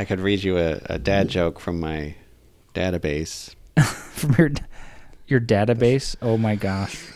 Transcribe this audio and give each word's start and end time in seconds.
I 0.00 0.06
could 0.06 0.18
read 0.18 0.42
you 0.42 0.56
a, 0.56 0.80
a 0.86 0.98
dad 0.98 1.28
joke 1.28 1.60
from 1.60 1.78
my 1.78 2.14
database. 2.74 3.54
From 3.76 4.34
your 4.38 4.50
your 5.26 5.40
database. 5.40 6.16
Oh 6.22 6.38
my 6.38 6.54
gosh. 6.54 7.06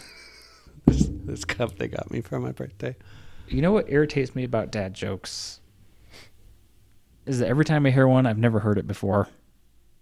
This, 0.84 1.08
this 1.24 1.44
cup 1.46 1.78
they 1.78 1.88
got 1.88 2.10
me 2.10 2.20
for 2.20 2.38
my 2.38 2.52
birthday. 2.52 2.94
You 3.48 3.62
know 3.62 3.72
what 3.72 3.86
irritates 3.88 4.34
me 4.34 4.44
about 4.44 4.70
dad 4.70 4.92
jokes? 4.92 5.60
Is 7.24 7.38
that 7.38 7.48
every 7.48 7.64
time 7.64 7.86
I 7.86 7.90
hear 7.90 8.06
one, 8.06 8.26
I've 8.26 8.36
never 8.36 8.60
heard 8.60 8.76
it 8.76 8.86
before. 8.86 9.28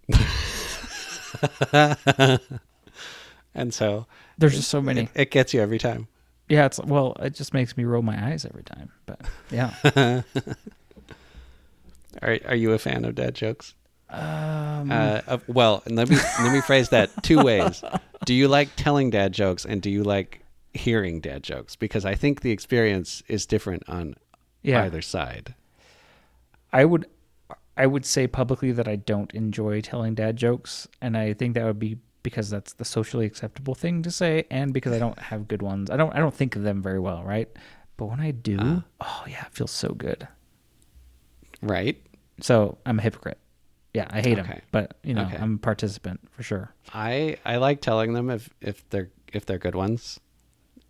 And 3.55 3.71
so 3.73 4.07
There's 4.37 4.55
just 4.55 4.69
so 4.69 4.81
many. 4.81 5.03
it, 5.03 5.09
it 5.15 5.31
gets 5.31 5.53
you 5.53 5.61
every 5.61 5.77
time. 5.77 6.07
Yeah, 6.49 6.65
it's 6.65 6.79
well, 6.79 7.15
it 7.19 7.35
just 7.35 7.53
makes 7.53 7.77
me 7.77 7.85
roll 7.85 8.01
my 8.01 8.31
eyes 8.31 8.45
every 8.45 8.63
time. 8.63 8.91
But 9.05 9.21
yeah. 9.51 10.23
Are 12.21 12.39
are 12.45 12.55
you 12.55 12.71
a 12.71 12.79
fan 12.79 13.05
of 13.05 13.15
dad 13.15 13.35
jokes? 13.35 13.73
Um, 14.09 14.91
Uh, 14.91 15.21
of- 15.27 15.47
well, 15.47 15.83
let 15.87 16.09
me 16.09 16.17
let 16.41 16.53
me 16.53 16.61
phrase 16.61 16.89
that 16.89 17.09
two 17.23 17.43
ways. 17.43 17.83
Do 18.25 18.33
you 18.33 18.47
like 18.47 18.69
telling 18.75 19.09
dad 19.09 19.33
jokes, 19.33 19.65
and 19.65 19.81
do 19.81 19.89
you 19.89 20.03
like 20.03 20.41
hearing 20.73 21.19
dad 21.19 21.43
jokes? 21.43 21.75
Because 21.75 22.05
I 22.05 22.15
think 22.15 22.41
the 22.41 22.51
experience 22.51 23.23
is 23.27 23.45
different 23.45 23.83
on 23.89 24.15
yeah. 24.61 24.83
either 24.83 25.01
side. 25.01 25.55
I 26.71 26.85
would 26.85 27.07
I 27.75 27.87
would 27.87 28.05
say 28.05 28.27
publicly 28.27 28.71
that 28.71 28.87
I 28.87 28.95
don't 28.95 29.31
enjoy 29.33 29.81
telling 29.81 30.15
dad 30.15 30.37
jokes, 30.37 30.87
and 31.01 31.17
I 31.17 31.33
think 31.33 31.55
that 31.55 31.65
would 31.65 31.79
be 31.79 31.97
because 32.21 32.49
that's 32.49 32.73
the 32.73 32.85
socially 32.85 33.25
acceptable 33.25 33.75
thing 33.75 34.01
to 34.03 34.11
say, 34.11 34.45
and 34.49 34.73
because 34.73 34.93
I 34.93 34.99
don't 34.99 35.19
have 35.19 35.47
good 35.47 35.61
ones. 35.61 35.89
I 35.89 35.97
don't 35.97 36.15
I 36.15 36.19
don't 36.19 36.33
think 36.33 36.55
of 36.55 36.63
them 36.63 36.81
very 36.81 36.99
well, 36.99 37.23
right? 37.23 37.49
But 37.97 38.05
when 38.05 38.19
I 38.19 38.31
do, 38.31 38.83
oh 39.01 39.23
yeah, 39.27 39.45
it 39.45 39.53
feels 39.53 39.71
so 39.71 39.89
good. 39.89 40.27
Right? 41.63 42.01
So 42.41 42.77
I'm 42.85 42.99
a 42.99 43.01
hypocrite. 43.01 43.37
Yeah, 43.93 44.07
I 44.09 44.21
hate 44.21 44.35
them, 44.35 44.61
but 44.71 44.97
you 45.03 45.13
know 45.13 45.23
Okay. 45.25 45.37
I'm 45.37 45.55
a 45.55 45.57
participant 45.57 46.19
for 46.31 46.41
sure. 46.41 46.73
I 46.93 47.37
I 47.45 47.57
like 47.57 47.79
telling 47.81 48.13
them 48.13 48.29
if 48.29 48.49
if 48.59 48.87
they're 48.89 49.09
if 49.31 49.45
they're 49.45 49.59
good 49.59 49.75
ones, 49.75 50.19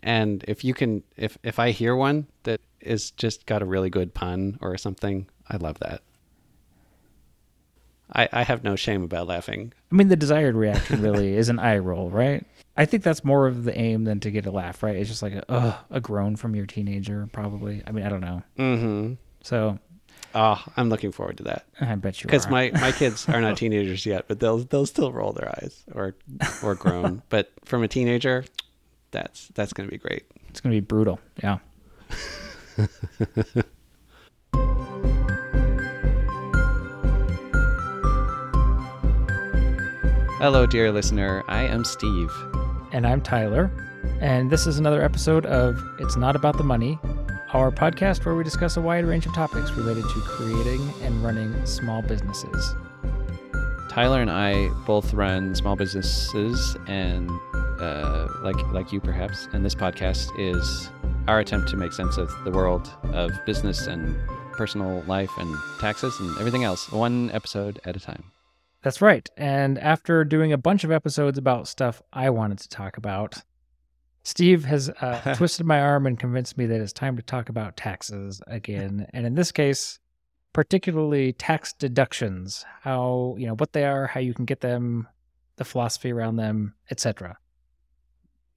and 0.01 0.43
if 0.47 0.63
you 0.63 0.73
can 0.73 1.03
if 1.17 1.37
if 1.43 1.59
I 1.59 1.71
hear 1.71 1.95
one 1.95 2.27
that 2.43 2.61
is 2.79 3.11
just 3.11 3.45
got 3.45 3.61
a 3.61 3.65
really 3.65 3.89
good 3.89 4.13
pun 4.13 4.57
or 4.61 4.77
something, 4.77 5.27
I 5.49 5.57
love 5.57 5.79
that. 5.79 6.01
I 8.11 8.29
I 8.31 8.43
have 8.43 8.63
no 8.63 8.75
shame 8.77 9.03
about 9.03 9.27
laughing. 9.27 9.73
I 9.91 9.95
mean, 9.95 10.07
the 10.07 10.15
desired 10.15 10.55
reaction 10.55 11.01
really 11.01 11.33
is 11.41 11.49
an 11.49 11.59
eye 11.59 11.79
roll, 11.79 12.09
right? 12.09 12.45
I 12.77 12.85
think 12.85 13.03
that's 13.03 13.23
more 13.23 13.47
of 13.47 13.65
the 13.65 13.77
aim 13.77 14.05
than 14.05 14.19
to 14.21 14.31
get 14.31 14.45
a 14.45 14.51
laugh, 14.51 14.81
right? 14.81 14.95
It's 14.95 15.09
just 15.09 15.21
like 15.21 15.33
a 15.33 15.77
a 15.91 15.99
groan 15.99 16.35
from 16.37 16.55
your 16.55 16.65
teenager, 16.65 17.27
probably. 17.33 17.83
I 17.85 17.91
mean, 17.91 18.05
I 18.05 18.09
don't 18.09 18.21
know. 18.21 18.43
Mm-hmm. 18.57 19.13
So 19.41 19.77
Oh, 20.35 20.63
I'm 20.75 20.89
looking 20.89 21.11
forward 21.11 21.37
to 21.37 21.43
that. 21.43 21.65
I 21.79 21.93
bet 21.95 22.21
you 22.21 22.27
because 22.27 22.49
my 22.49 22.71
my 22.73 22.91
kids 22.91 23.29
are 23.29 23.39
not 23.39 23.55
teenagers 23.63 24.05
yet, 24.05 24.25
but 24.27 24.39
they'll 24.39 24.59
they'll 24.59 24.87
still 24.87 25.11
roll 25.11 25.31
their 25.31 25.49
eyes 25.49 25.83
or 25.93 26.15
or 26.63 26.73
groan. 26.73 27.21
but 27.29 27.51
from 27.65 27.83
a 27.83 27.87
teenager, 27.87 28.43
that's 29.11 29.49
that's 29.49 29.73
gonna 29.73 29.89
be 29.89 29.97
great. 29.97 30.23
it's 30.49 30.59
gonna 30.59 30.73
be 30.73 30.79
brutal. 30.79 31.19
Yeah. 31.43 31.59
Hello, 40.39 40.65
dear 40.65 40.91
listener. 40.91 41.43
I 41.47 41.63
am 41.63 41.85
Steve. 41.85 42.31
And 42.91 43.07
I'm 43.07 43.21
Tyler, 43.21 43.71
and 44.19 44.51
this 44.51 44.67
is 44.67 44.77
another 44.77 45.01
episode 45.01 45.45
of 45.45 45.81
It's 45.99 46.15
Not 46.15 46.35
About 46.35 46.57
the 46.57 46.63
Money, 46.63 46.99
our 47.53 47.71
podcast 47.71 48.25
where 48.25 48.33
we 48.33 48.43
discuss 48.43 48.77
a 48.77 48.81
wide 48.81 49.05
range 49.05 49.25
of 49.27 49.33
topics 49.33 49.71
related 49.73 50.03
to 50.03 50.19
creating 50.21 50.91
and 51.03 51.23
running 51.23 51.65
small 51.65 52.01
businesses. 52.01 52.75
Tyler 53.89 54.21
and 54.21 54.31
I 54.31 54.69
both 54.87 55.13
run 55.13 55.53
small 55.53 55.75
businesses, 55.75 56.75
and 56.87 57.29
uh, 57.53 58.27
like 58.41 58.55
like 58.71 58.91
you 58.91 58.99
perhaps. 58.99 59.47
And 59.53 59.63
this 59.63 59.75
podcast 59.75 60.27
is 60.39 60.89
our 61.27 61.39
attempt 61.39 61.69
to 61.69 61.77
make 61.77 61.93
sense 61.93 62.17
of 62.17 62.31
the 62.43 62.49
world 62.49 62.91
of 63.13 63.31
business 63.45 63.85
and 63.85 64.17
personal 64.53 65.03
life 65.03 65.31
and 65.37 65.55
taxes 65.79 66.19
and 66.19 66.35
everything 66.39 66.63
else, 66.63 66.91
one 66.91 67.29
episode 67.31 67.79
at 67.85 67.95
a 67.95 67.99
time. 67.99 68.23
That's 68.81 69.01
right. 69.01 69.29
And 69.37 69.77
after 69.77 70.25
doing 70.25 70.51
a 70.51 70.57
bunch 70.57 70.83
of 70.83 70.91
episodes 70.91 71.37
about 71.37 71.67
stuff 71.67 72.01
I 72.11 72.31
wanted 72.31 72.59
to 72.59 72.69
talk 72.69 72.97
about, 72.97 73.43
Steve 74.23 74.65
has 74.65 74.89
uh, 74.89 75.33
twisted 75.37 75.65
my 75.65 75.79
arm 75.79 76.07
and 76.07 76.17
convinced 76.17 76.57
me 76.57 76.65
that 76.65 76.81
it's 76.81 76.93
time 76.93 77.15
to 77.17 77.21
talk 77.21 77.49
about 77.49 77.77
taxes 77.77 78.41
again. 78.47 79.07
And 79.13 79.25
in 79.25 79.35
this 79.35 79.51
case, 79.51 79.99
particularly 80.53 81.33
tax 81.33 81.73
deductions, 81.73 82.65
how, 82.81 83.35
you 83.37 83.47
know, 83.47 83.55
what 83.55 83.73
they 83.73 83.85
are, 83.85 84.07
how 84.07 84.19
you 84.19 84.33
can 84.33 84.45
get 84.45 84.61
them, 84.61 85.07
the 85.57 85.65
philosophy 85.65 86.11
around 86.11 86.37
them, 86.37 86.73
etc. 86.89 87.37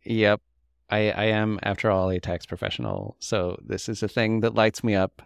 Yep. 0.04 0.40
I, 0.88 1.10
I 1.10 1.24
am, 1.24 1.58
after 1.62 1.90
all, 1.90 2.10
a 2.10 2.20
tax 2.20 2.46
professional. 2.46 3.16
So 3.18 3.58
this 3.64 3.88
is 3.88 4.02
a 4.02 4.08
thing 4.08 4.40
that 4.40 4.54
lights 4.54 4.84
me 4.84 4.94
up. 4.94 5.20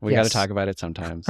We 0.00 0.12
got 0.12 0.24
to 0.24 0.30
talk 0.30 0.50
about 0.50 0.68
it 0.68 0.78
sometimes. 0.78 1.26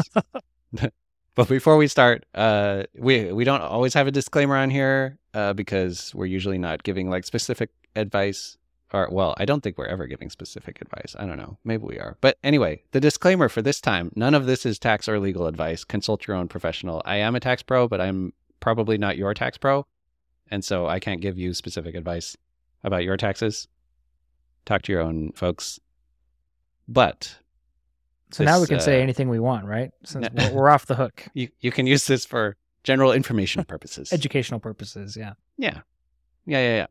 but 1.37 1.49
before 1.49 1.77
we 1.77 1.87
start, 1.87 2.25
uh, 2.35 2.85
we 2.99 3.31
we 3.31 3.45
don't 3.45 3.61
always 3.61 3.93
have 3.95 4.07
a 4.07 4.11
disclaimer 4.11 4.57
on 4.57 4.71
here 4.71 5.19
uh, 5.35 5.53
because 5.53 6.13
we're 6.15 6.25
usually 6.27 6.57
not 6.59 6.83
giving 6.83 7.11
like 7.11 7.25
specific 7.25 7.71
advice. 7.95 8.57
Or 8.93 9.09
well, 9.13 9.35
I 9.37 9.45
don't 9.45 9.63
think 9.63 9.77
we're 9.77 9.87
ever 9.87 10.07
giving 10.07 10.31
specific 10.31 10.81
advice. 10.81 11.15
I 11.19 11.27
don't 11.27 11.37
know. 11.37 11.59
Maybe 11.63 11.85
we 11.85 11.99
are. 11.99 12.17
But 12.23 12.39
anyway, 12.43 12.83
the 12.93 13.01
disclaimer 13.01 13.51
for 13.51 13.61
this 13.61 13.83
time: 13.83 14.11
none 14.17 14.35
of 14.35 14.47
this 14.47 14.65
is 14.65 14.79
tax 14.79 15.09
or 15.09 15.21
legal 15.21 15.47
advice. 15.47 15.85
Consult 15.85 16.27
your 16.27 16.37
own 16.37 16.49
professional. 16.49 17.03
I 17.05 17.17
am 17.17 17.37
a 17.37 17.41
tax 17.41 17.63
pro, 17.63 17.87
but 17.87 18.01
I'm 18.01 18.33
probably 18.61 18.97
not 18.97 19.19
your 19.19 19.35
tax 19.35 19.59
pro, 19.59 19.87
and 20.51 20.65
so 20.65 20.87
I 20.87 21.01
can't 21.01 21.21
give 21.21 21.37
you 21.37 21.53
specific 21.53 21.95
advice 21.95 22.35
about 22.83 23.05
your 23.05 23.19
taxes. 23.19 23.69
Talk 24.65 24.83
to 24.83 24.93
your 24.93 25.03
own 25.03 25.33
folks. 25.33 25.79
But 26.89 27.41
So 28.32 28.44
now 28.44 28.56
we 28.56 28.62
This, 28.62 28.69
can 28.69 28.81
say 28.81 28.98
uh, 28.98 29.03
anything 29.03 29.28
we 29.28 29.38
want, 29.38 29.66
right? 29.66 29.91
Since 30.04 30.28
no- 30.32 30.48
we're, 30.50 30.54
we're 30.54 30.69
off 30.69 30.87
the 30.87 30.94
hook. 30.94 31.26
you, 31.34 31.48
you 31.60 31.70
can 31.70 31.87
use 31.87 32.06
this 32.06 32.25
for 32.25 32.56
general 32.82 33.12
information 33.12 33.64
purposes. 33.64 34.12
Educational 34.12 34.60
purposes, 34.60 35.16
yeah. 35.16 35.34
yeah. 35.56 35.81
Yeah, 36.47 36.60
yeah, 36.60 36.76
yeah. 36.76 36.87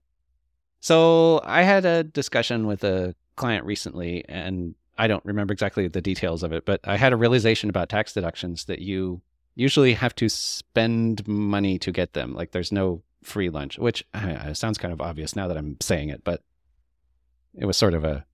So 0.80 1.42
I 1.44 1.64
had 1.64 1.86
a 1.86 2.04
discussion 2.04 2.68
with 2.68 2.84
a 2.84 3.16
client 3.36 3.66
recently, 3.66 4.24
and 4.30 4.76
I 4.98 5.08
don't 5.08 5.24
remember 5.26 5.52
exactly 5.52 5.88
the 5.88 6.02
details 6.02 6.44
of 6.44 6.54
it, 6.54 6.66
but 6.66 6.80
I 6.84 6.98
had 6.98 7.12
a 7.14 7.18
realization 7.18 7.70
about 7.70 7.90
tax 7.90 8.14
deductions 8.14 8.66
that 8.66 8.80
you 8.80 9.22
usually 9.56 9.94
have 9.94 10.14
to 10.16 10.30
spend 10.30 11.28
money 11.28 11.80
to 11.80 11.92
get 11.92 12.14
them. 12.14 12.34
Like 12.34 12.52
there's 12.52 12.72
no 12.72 13.02
free 13.24 13.50
lunch, 13.50 13.78
which 13.78 14.06
uh, 14.14 14.54
sounds 14.54 14.78
kind 14.78 14.94
of 14.94 15.02
obvious 15.02 15.36
now 15.36 15.48
that 15.48 15.58
I'm 15.58 15.78
saying 15.82 16.10
it, 16.10 16.24
but 16.24 16.44
it 17.56 17.66
was 17.66 17.78
sort 17.78 17.94
of 17.94 18.04
a 18.04 18.26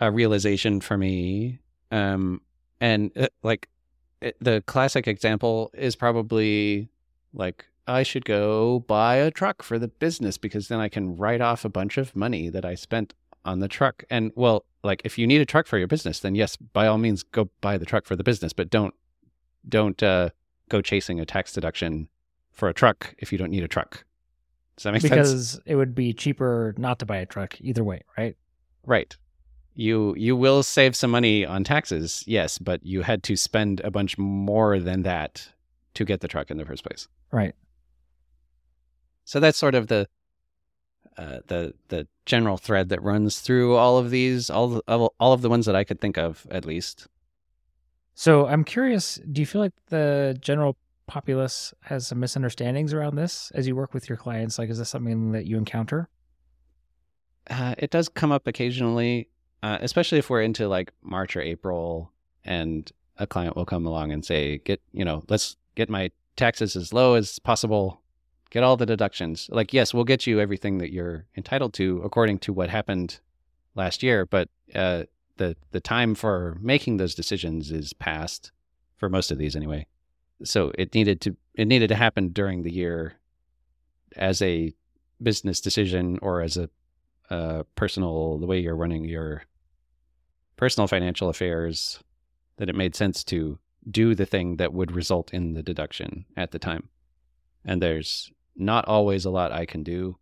a 0.00 0.12
realization 0.12 0.80
for 0.80 0.96
me. 0.96 1.58
Um, 1.90 2.42
and 2.80 3.10
uh, 3.16 3.28
like 3.42 3.68
it, 4.20 4.36
the 4.40 4.62
classic 4.66 5.08
example 5.08 5.70
is 5.74 5.96
probably 5.96 6.88
like 7.32 7.66
I 7.86 8.02
should 8.02 8.24
go 8.24 8.80
buy 8.80 9.16
a 9.16 9.30
truck 9.30 9.62
for 9.62 9.78
the 9.78 9.88
business 9.88 10.38
because 10.38 10.68
then 10.68 10.78
I 10.80 10.88
can 10.88 11.16
write 11.16 11.40
off 11.40 11.64
a 11.64 11.68
bunch 11.68 11.96
of 11.96 12.14
money 12.14 12.48
that 12.50 12.64
I 12.64 12.74
spent 12.74 13.14
on 13.44 13.60
the 13.60 13.68
truck. 13.68 14.04
And 14.10 14.32
well, 14.34 14.64
like 14.84 15.02
if 15.04 15.18
you 15.18 15.26
need 15.26 15.40
a 15.40 15.46
truck 15.46 15.66
for 15.66 15.78
your 15.78 15.86
business, 15.86 16.20
then 16.20 16.34
yes, 16.34 16.56
by 16.56 16.86
all 16.86 16.98
means 16.98 17.22
go 17.22 17.48
buy 17.60 17.78
the 17.78 17.86
truck 17.86 18.04
for 18.04 18.16
the 18.16 18.24
business, 18.24 18.52
but 18.52 18.70
don't 18.70 18.94
don't 19.68 20.02
uh, 20.02 20.30
go 20.68 20.80
chasing 20.80 21.20
a 21.20 21.26
tax 21.26 21.52
deduction 21.52 22.08
for 22.52 22.68
a 22.68 22.74
truck 22.74 23.14
if 23.18 23.32
you 23.32 23.38
don't 23.38 23.50
need 23.50 23.62
a 23.62 23.68
truck. 23.68 24.04
Does 24.76 24.84
that 24.84 24.92
make 24.92 25.02
sense? 25.02 25.12
Because 25.12 25.60
it 25.66 25.74
would 25.74 25.94
be 25.94 26.12
cheaper 26.12 26.74
not 26.78 26.98
to 27.00 27.06
buy 27.06 27.16
a 27.16 27.26
truck 27.26 27.60
either 27.60 27.82
way, 27.82 28.02
right? 28.16 28.36
Right. 28.86 29.16
You 29.78 30.12
you 30.16 30.34
will 30.34 30.64
save 30.64 30.96
some 30.96 31.12
money 31.12 31.46
on 31.46 31.62
taxes, 31.62 32.24
yes, 32.26 32.58
but 32.58 32.84
you 32.84 33.02
had 33.02 33.22
to 33.22 33.36
spend 33.36 33.80
a 33.84 33.92
bunch 33.92 34.18
more 34.18 34.80
than 34.80 35.02
that 35.02 35.50
to 35.94 36.04
get 36.04 36.20
the 36.20 36.26
truck 36.26 36.50
in 36.50 36.56
the 36.56 36.64
first 36.64 36.82
place. 36.82 37.06
Right. 37.30 37.54
So 39.24 39.38
that's 39.38 39.56
sort 39.56 39.76
of 39.76 39.86
the 39.86 40.08
uh, 41.16 41.38
the 41.46 41.74
the 41.90 42.08
general 42.26 42.56
thread 42.56 42.88
that 42.88 43.00
runs 43.04 43.38
through 43.38 43.76
all 43.76 43.98
of 43.98 44.10
these, 44.10 44.50
all 44.50 44.82
all 44.88 45.32
of 45.32 45.42
the 45.42 45.48
ones 45.48 45.64
that 45.66 45.76
I 45.76 45.84
could 45.84 46.00
think 46.00 46.18
of, 46.18 46.44
at 46.50 46.64
least. 46.64 47.06
So 48.14 48.48
I'm 48.48 48.64
curious, 48.64 49.20
do 49.30 49.40
you 49.40 49.46
feel 49.46 49.60
like 49.60 49.74
the 49.90 50.36
general 50.40 50.76
populace 51.06 51.72
has 51.82 52.04
some 52.08 52.18
misunderstandings 52.18 52.92
around 52.92 53.14
this 53.14 53.52
as 53.54 53.68
you 53.68 53.76
work 53.76 53.94
with 53.94 54.08
your 54.08 54.18
clients? 54.18 54.58
Like, 54.58 54.70
is 54.70 54.78
this 54.78 54.88
something 54.88 55.30
that 55.30 55.46
you 55.46 55.56
encounter? 55.56 56.08
Uh, 57.48 57.76
it 57.78 57.90
does 57.90 58.08
come 58.08 58.32
up 58.32 58.48
occasionally, 58.48 59.28
uh, 59.62 59.78
especially 59.80 60.18
if 60.18 60.30
we're 60.30 60.42
into 60.42 60.68
like 60.68 60.92
March 61.02 61.36
or 61.36 61.40
April, 61.40 62.12
and 62.44 62.90
a 63.16 63.26
client 63.26 63.56
will 63.56 63.64
come 63.64 63.86
along 63.86 64.12
and 64.12 64.24
say, 64.24 64.58
"Get 64.58 64.80
you 64.92 65.04
know, 65.04 65.24
let's 65.28 65.56
get 65.74 65.88
my 65.88 66.10
taxes 66.36 66.76
as 66.76 66.92
low 66.92 67.14
as 67.14 67.38
possible, 67.38 68.00
get 68.50 68.62
all 68.62 68.76
the 68.76 68.86
deductions." 68.86 69.48
Like, 69.52 69.72
yes, 69.72 69.92
we'll 69.92 70.04
get 70.04 70.26
you 70.26 70.40
everything 70.40 70.78
that 70.78 70.92
you're 70.92 71.26
entitled 71.36 71.74
to 71.74 72.00
according 72.04 72.38
to 72.40 72.52
what 72.52 72.70
happened 72.70 73.20
last 73.74 74.02
year, 74.02 74.26
but 74.26 74.48
uh, 74.74 75.04
the 75.36 75.56
the 75.70 75.80
time 75.80 76.14
for 76.14 76.56
making 76.60 76.96
those 76.98 77.14
decisions 77.14 77.70
is 77.70 77.92
past, 77.92 78.52
for 78.96 79.08
most 79.08 79.30
of 79.30 79.38
these 79.38 79.56
anyway. 79.56 79.86
So 80.44 80.72
it 80.78 80.94
needed 80.94 81.20
to 81.22 81.36
it 81.54 81.66
needed 81.66 81.88
to 81.88 81.96
happen 81.96 82.28
during 82.28 82.62
the 82.62 82.72
year 82.72 83.14
as 84.16 84.40
a 84.42 84.72
business 85.22 85.60
decision 85.60 86.18
or 86.22 86.42
as 86.42 86.56
a 86.56 86.70
uh, 87.30 87.62
personal 87.74 88.38
the 88.38 88.46
way 88.46 88.58
you're 88.58 88.76
running 88.76 89.04
your 89.04 89.42
personal 90.56 90.86
financial 90.86 91.28
affairs 91.28 92.00
that 92.56 92.68
it 92.68 92.74
made 92.74 92.94
sense 92.94 93.22
to 93.24 93.58
do 93.90 94.14
the 94.14 94.26
thing 94.26 94.56
that 94.56 94.72
would 94.72 94.92
result 94.92 95.32
in 95.32 95.54
the 95.54 95.62
deduction 95.62 96.24
at 96.36 96.50
the 96.50 96.58
time. 96.58 96.88
And 97.64 97.80
there's 97.80 98.30
not 98.56 98.86
always 98.86 99.24
a 99.24 99.30
lot 99.30 99.52
I 99.52 99.66
can 99.66 99.82
do 99.82 100.18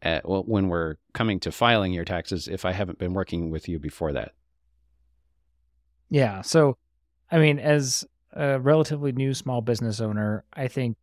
at, 0.00 0.28
well, 0.28 0.44
when 0.44 0.68
we're 0.68 0.96
coming 1.12 1.40
to 1.40 1.52
filing 1.52 1.92
your 1.92 2.04
taxes 2.04 2.48
if 2.48 2.64
I 2.64 2.72
haven't 2.72 2.98
been 2.98 3.14
working 3.14 3.50
with 3.50 3.68
you 3.68 3.78
before 3.78 4.12
that. 4.12 4.32
Yeah. 6.10 6.42
So, 6.42 6.76
I 7.30 7.38
mean, 7.38 7.58
as 7.58 8.06
a 8.32 8.60
relatively 8.60 9.12
new 9.12 9.34
small 9.34 9.60
business 9.60 10.00
owner, 10.00 10.44
I 10.52 10.68
think, 10.68 10.96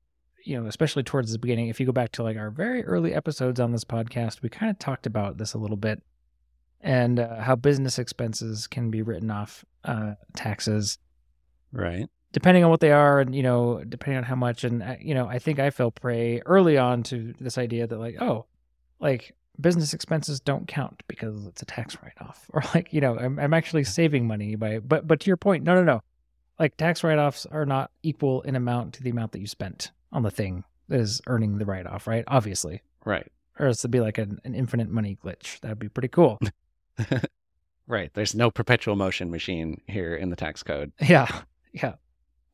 you 0.45 0.59
know, 0.59 0.67
especially 0.67 1.03
towards 1.03 1.31
the 1.31 1.39
beginning, 1.39 1.67
if 1.67 1.79
you 1.79 1.85
go 1.85 1.91
back 1.91 2.11
to 2.13 2.23
like 2.23 2.37
our 2.37 2.51
very 2.51 2.85
early 2.85 3.13
episodes 3.13 3.59
on 3.59 3.71
this 3.71 3.83
podcast, 3.83 4.41
we 4.41 4.49
kind 4.49 4.69
of 4.69 4.79
talked 4.79 5.05
about 5.05 5.37
this 5.37 5.53
a 5.53 5.57
little 5.57 5.77
bit 5.77 6.01
and 6.81 7.19
uh, 7.19 7.41
how 7.41 7.55
business 7.55 7.97
expenses 7.97 8.67
can 8.67 8.91
be 8.91 9.01
written 9.01 9.31
off 9.31 9.65
uh, 9.83 10.13
taxes. 10.35 10.99
Right. 11.73 12.07
Depending 12.31 12.63
on 12.63 12.69
what 12.69 12.79
they 12.79 12.91
are, 12.91 13.19
and 13.19 13.33
you 13.33 13.41
know, 13.41 13.83
depending 13.87 14.17
on 14.17 14.23
how 14.23 14.35
much, 14.35 14.63
and 14.63 14.83
uh, 14.83 14.95
you 14.99 15.13
know, 15.13 15.25
I 15.27 15.39
think 15.39 15.57
I 15.57 15.69
fell 15.71 15.89
prey 15.89 16.41
early 16.45 16.77
on 16.77 17.01
to 17.03 17.33
this 17.39 17.57
idea 17.57 17.87
that 17.87 17.97
like, 17.97 18.21
oh, 18.21 18.45
like 18.99 19.33
business 19.59 19.93
expenses 19.93 20.41
don't 20.41 20.67
count 20.67 21.01
because 21.07 21.47
it's 21.47 21.61
a 21.61 21.65
tax 21.65 21.97
write-off, 22.03 22.45
or 22.53 22.61
like, 22.73 22.93
you 22.93 23.01
know, 23.01 23.17
I'm 23.17 23.39
I'm 23.39 23.53
actually 23.53 23.85
saving 23.85 24.27
money 24.27 24.55
by, 24.55 24.79
but 24.79 25.07
but 25.07 25.21
to 25.21 25.27
your 25.27 25.37
point, 25.37 25.63
no, 25.63 25.75
no, 25.75 25.83
no, 25.83 26.01
like 26.59 26.75
tax 26.75 27.03
write-offs 27.03 27.45
are 27.47 27.65
not 27.65 27.89
equal 28.03 28.41
in 28.41 28.55
amount 28.55 28.95
to 28.95 29.03
the 29.03 29.09
amount 29.09 29.31
that 29.31 29.39
you 29.39 29.47
spent 29.47 29.91
on 30.15 30.23
the 30.23 30.31
thing 30.31 30.63
that 30.87 30.99
is 30.99 31.21
earning 31.27 31.57
the 31.57 31.65
write-off, 31.65 32.07
right? 32.07 32.23
Obviously, 32.27 32.81
Right. 33.05 33.29
or 33.59 33.67
else 33.67 33.81
it'd 33.81 33.91
be 33.91 33.99
like 33.99 34.17
an, 34.17 34.39
an 34.45 34.55
infinite 34.55 34.89
money 34.89 35.17
glitch. 35.23 35.59
That'd 35.61 35.79
be 35.79 35.89
pretty 35.89 36.07
cool. 36.09 36.39
right. 37.87 38.11
There's 38.13 38.33
no 38.35 38.49
perpetual 38.51 38.95
motion 38.95 39.29
machine 39.31 39.81
here 39.87 40.15
in 40.15 40.29
the 40.29 40.35
tax 40.35 40.63
code. 40.63 40.91
Yeah, 41.01 41.27
yeah. 41.73 41.93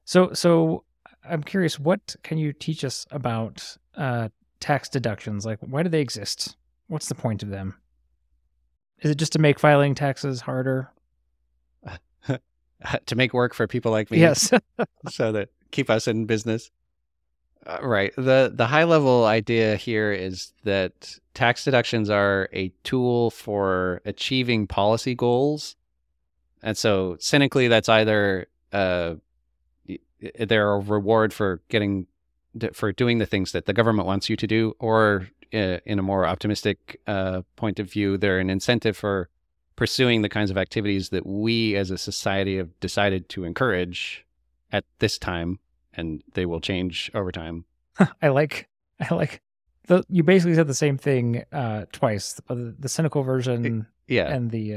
So, 0.05 0.33
so 0.33 0.83
I'm 1.29 1.43
curious, 1.43 1.79
what 1.79 2.15
can 2.23 2.37
you 2.37 2.51
teach 2.53 2.83
us 2.83 3.05
about 3.11 3.77
uh, 3.95 4.29
tax 4.59 4.89
deductions? 4.89 5.45
Like, 5.45 5.59
why 5.59 5.83
do 5.83 5.89
they 5.89 6.01
exist? 6.01 6.55
What's 6.87 7.07
the 7.07 7.15
point 7.15 7.43
of 7.43 7.49
them? 7.49 7.75
Is 9.01 9.11
it 9.11 9.15
just 9.15 9.33
to 9.33 9.39
make 9.39 9.59
filing 9.59 9.95
taxes 9.95 10.41
harder? 10.41 10.91
to 13.05 13.15
make 13.15 13.33
work 13.33 13.53
for 13.53 13.67
people 13.67 13.91
like 13.91 14.09
me. 14.11 14.19
Yes. 14.19 14.51
so 15.09 15.31
that 15.31 15.49
keep 15.71 15.89
us 15.89 16.07
in 16.07 16.25
business. 16.25 16.71
Uh, 17.65 17.77
right. 17.81 18.13
The 18.15 18.51
the 18.53 18.65
high 18.67 18.85
level 18.85 19.25
idea 19.25 19.75
here 19.75 20.11
is 20.11 20.53
that 20.63 21.15
tax 21.33 21.63
deductions 21.63 22.09
are 22.09 22.49
a 22.53 22.69
tool 22.83 23.29
for 23.29 24.01
achieving 24.05 24.67
policy 24.67 25.13
goals. 25.13 25.75
And 26.63 26.77
so 26.77 27.17
cynically 27.19 27.67
that's 27.67 27.89
either 27.89 28.47
uh 28.71 29.15
they're 30.39 30.71
a 30.71 30.79
reward 30.79 31.33
for 31.33 31.61
getting 31.69 32.07
for 32.73 32.91
doing 32.91 33.17
the 33.17 33.25
things 33.25 33.51
that 33.51 33.65
the 33.65 33.73
government 33.73 34.07
wants 34.07 34.29
you 34.29 34.35
to 34.35 34.47
do 34.47 34.75
or 34.79 35.27
uh, 35.53 35.77
in 35.85 35.99
a 35.99 36.01
more 36.01 36.25
optimistic 36.25 36.99
uh, 37.07 37.41
point 37.55 37.79
of 37.79 37.89
view 37.89 38.17
they're 38.17 38.39
an 38.39 38.49
incentive 38.49 38.95
for 38.95 39.29
pursuing 39.75 40.21
the 40.21 40.29
kinds 40.29 40.51
of 40.51 40.57
activities 40.57 41.09
that 41.09 41.25
we 41.25 41.75
as 41.75 41.91
a 41.91 41.97
society 41.97 42.57
have 42.57 42.77
decided 42.79 43.29
to 43.29 43.43
encourage 43.45 44.25
at 44.71 44.83
this 44.99 45.17
time 45.17 45.59
and 45.93 46.23
they 46.33 46.45
will 46.45 46.61
change 46.61 47.11
over 47.13 47.31
time. 47.31 47.65
I 48.21 48.29
like, 48.29 48.67
I 48.99 49.13
like. 49.13 49.41
The, 49.87 50.03
you 50.09 50.23
basically 50.23 50.55
said 50.55 50.67
the 50.67 50.73
same 50.73 50.97
thing 50.97 51.43
uh, 51.51 51.85
twice. 51.91 52.39
The, 52.47 52.75
the 52.79 52.87
cynical 52.89 53.23
version 53.23 53.87
Yeah. 54.07 54.31
and 54.33 54.49
the 54.51 54.75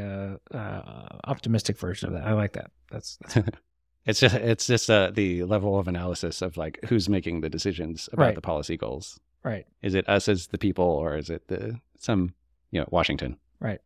uh, 0.53 0.57
uh, 0.57 1.19
optimistic 1.25 1.79
version 1.79 2.09
of 2.09 2.15
that. 2.15 2.27
I 2.27 2.33
like 2.33 2.53
that. 2.55 2.71
That's, 2.91 3.19
that's 3.35 3.49
it's 4.07 4.21
just 4.21 4.35
it's 4.35 4.67
just 4.67 4.91
uh, 4.91 5.11
the 5.15 5.45
level 5.45 5.79
of 5.79 5.89
analysis 5.89 6.43
of 6.43 6.57
like 6.57 6.79
who's 6.87 7.09
making 7.09 7.41
the 7.43 7.51
decisions 7.51 8.09
about 8.13 8.25
Right. 8.27 8.35
the 8.35 8.41
policy 8.41 8.77
goals. 8.77 9.21
right. 9.43 9.67
Is 9.83 9.95
it 9.95 10.09
us 10.09 10.29
as 10.29 10.49
the 10.49 10.59
people 10.59 10.85
or 10.87 11.17
is 11.17 11.31
it 11.31 11.49
the 11.49 11.79
some 11.99 12.35
you 12.71 12.81
know 12.81 12.89
Washington? 12.91 13.37
Right. 13.61 13.81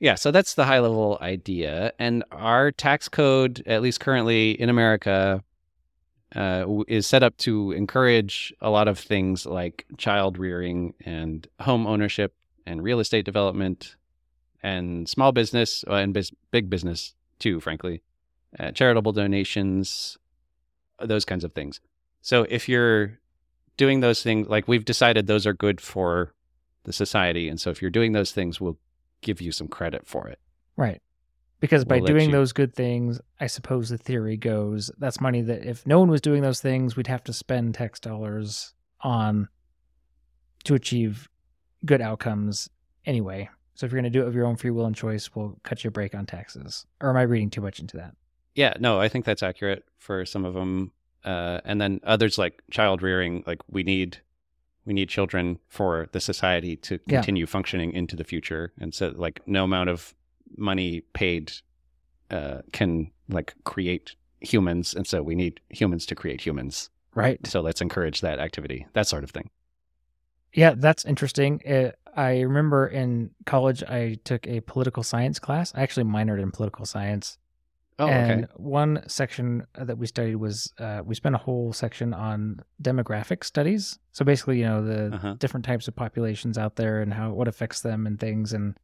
Yeah, 0.00 0.14
so 0.16 0.30
that's 0.30 0.54
the 0.54 0.64
high 0.64 0.80
level 0.80 1.18
idea 1.20 1.92
and 1.98 2.24
our 2.32 2.70
tax 2.72 3.08
code 3.08 3.62
at 3.66 3.80
least 3.82 4.00
currently 4.00 4.50
in 4.60 4.68
America 4.68 5.42
uh, 6.34 6.66
is 6.88 7.06
set 7.06 7.22
up 7.22 7.36
to 7.38 7.72
encourage 7.72 8.52
a 8.60 8.70
lot 8.70 8.88
of 8.88 8.98
things 8.98 9.46
like 9.46 9.86
child 9.96 10.38
rearing 10.38 10.94
and 11.04 11.46
home 11.60 11.86
ownership 11.86 12.34
and 12.66 12.82
real 12.82 13.00
estate 13.00 13.24
development 13.24 13.96
and 14.62 15.08
small 15.08 15.32
business 15.32 15.84
uh, 15.88 15.94
and 15.94 16.14
bus- 16.14 16.32
big 16.50 16.68
business 16.70 17.14
too, 17.38 17.60
frankly, 17.60 18.02
uh, 18.58 18.70
charitable 18.72 19.12
donations, 19.12 20.16
those 20.98 21.24
kinds 21.24 21.44
of 21.44 21.52
things. 21.52 21.80
So 22.22 22.46
if 22.48 22.68
you're 22.68 23.18
doing 23.76 24.00
those 24.00 24.22
things, 24.22 24.48
like 24.48 24.66
we've 24.66 24.84
decided 24.84 25.26
those 25.26 25.46
are 25.46 25.52
good 25.52 25.80
for 25.80 26.32
the 26.84 26.92
society, 26.92 27.48
and 27.48 27.60
so 27.60 27.70
if 27.70 27.80
you're 27.80 27.90
doing 27.90 28.12
those 28.12 28.32
things, 28.32 28.60
we'll 28.60 28.78
give 29.20 29.40
you 29.40 29.52
some 29.52 29.68
credit 29.68 30.06
for 30.06 30.28
it. 30.28 30.38
Right. 30.76 31.00
Because 31.60 31.84
by 31.84 31.96
We'll 31.96 32.06
doing 32.06 32.26
you- 32.30 32.32
those 32.36 32.52
good 32.52 32.74
things, 32.74 33.20
I 33.40 33.46
suppose 33.46 33.88
the 33.88 33.96
theory 33.98 34.36
goes 34.36 34.90
that's 34.98 35.20
money 35.20 35.40
that 35.42 35.64
if 35.64 35.86
no 35.86 35.98
one 35.98 36.10
was 36.10 36.20
doing 36.20 36.42
those 36.42 36.60
things, 36.60 36.96
we'd 36.96 37.06
have 37.06 37.24
to 37.24 37.32
spend 37.32 37.74
tax 37.74 37.98
dollars 38.00 38.74
on 39.00 39.48
to 40.64 40.74
achieve 40.74 41.28
good 41.84 42.00
outcomes 42.00 42.68
anyway. 43.06 43.48
So 43.74 43.86
if 43.86 43.92
you're 43.92 44.00
going 44.00 44.12
to 44.12 44.18
do 44.18 44.24
it 44.24 44.28
of 44.28 44.34
your 44.34 44.46
own 44.46 44.56
free 44.56 44.70
will 44.70 44.86
and 44.86 44.94
choice, 44.94 45.34
we'll 45.34 45.58
cut 45.62 45.82
you 45.84 45.88
a 45.88 45.90
break 45.90 46.14
on 46.14 46.26
taxes. 46.26 46.86
Or 47.00 47.10
am 47.10 47.16
I 47.16 47.22
reading 47.22 47.50
too 47.50 47.60
much 47.60 47.80
into 47.80 47.96
that? 47.96 48.14
Yeah, 48.54 48.74
no, 48.78 49.00
I 49.00 49.08
think 49.08 49.24
that's 49.24 49.42
accurate 49.42 49.84
for 49.98 50.24
some 50.24 50.44
of 50.44 50.54
them. 50.54 50.92
Uh, 51.24 51.60
and 51.64 51.80
then 51.80 52.00
others 52.04 52.38
like 52.38 52.62
child 52.70 53.02
rearing, 53.02 53.42
like 53.46 53.60
we 53.70 53.82
need 53.82 54.18
we 54.86 54.92
need 54.92 55.08
children 55.08 55.58
for 55.68 56.08
the 56.12 56.20
society 56.20 56.76
to 56.76 57.00
Yeah. 57.06 57.16
continue 57.16 57.46
functioning 57.46 57.92
into 57.94 58.14
the 58.16 58.24
future. 58.24 58.74
And 58.78 58.92
so 58.94 59.14
like 59.16 59.40
no 59.46 59.64
amount 59.64 59.88
of 59.88 60.14
money 60.56 61.02
paid 61.12 61.52
uh, 62.30 62.62
can 62.72 63.10
like 63.28 63.54
create 63.64 64.16
humans. 64.40 64.94
And 64.94 65.06
so 65.06 65.22
we 65.22 65.34
need 65.34 65.60
humans 65.70 66.06
to 66.06 66.14
create 66.14 66.40
humans. 66.40 66.90
Right. 67.14 67.44
So 67.46 67.60
let's 67.60 67.80
encourage 67.80 68.20
that 68.20 68.38
activity, 68.38 68.86
that 68.92 69.06
sort 69.06 69.24
of 69.24 69.30
thing. 69.30 69.50
Yeah, 70.52 70.74
that's 70.76 71.04
interesting. 71.04 71.60
Uh 71.66 71.92
I 72.16 72.42
remember 72.42 72.86
in 72.86 73.30
college, 73.44 73.82
I 73.82 74.18
took 74.22 74.46
a 74.46 74.60
political 74.60 75.02
science 75.02 75.40
class. 75.40 75.72
I 75.74 75.82
actually 75.82 76.04
minored 76.04 76.40
in 76.40 76.52
political 76.52 76.86
science. 76.86 77.38
Oh, 77.98 78.06
and 78.08 78.44
okay. 78.44 78.52
one 78.54 79.02
section 79.08 79.66
that 79.76 79.98
we 79.98 80.06
studied 80.06 80.36
was 80.36 80.72
uh, 80.78 81.02
we 81.04 81.16
spent 81.16 81.34
a 81.34 81.38
whole 81.38 81.72
section 81.72 82.14
on 82.14 82.60
demographic 82.80 83.42
studies. 83.42 83.98
So 84.12 84.24
basically, 84.24 84.58
you 84.60 84.64
know, 84.66 84.84
the 84.84 85.16
Uh-huh. 85.16 85.34
different 85.38 85.66
types 85.66 85.88
of 85.88 85.96
populations 85.96 86.56
out 86.56 86.76
there 86.76 87.00
and 87.02 87.12
how 87.14 87.32
what 87.32 87.48
affects 87.48 87.80
them 87.82 88.06
and 88.06 88.20
things. 88.20 88.52
And 88.52 88.76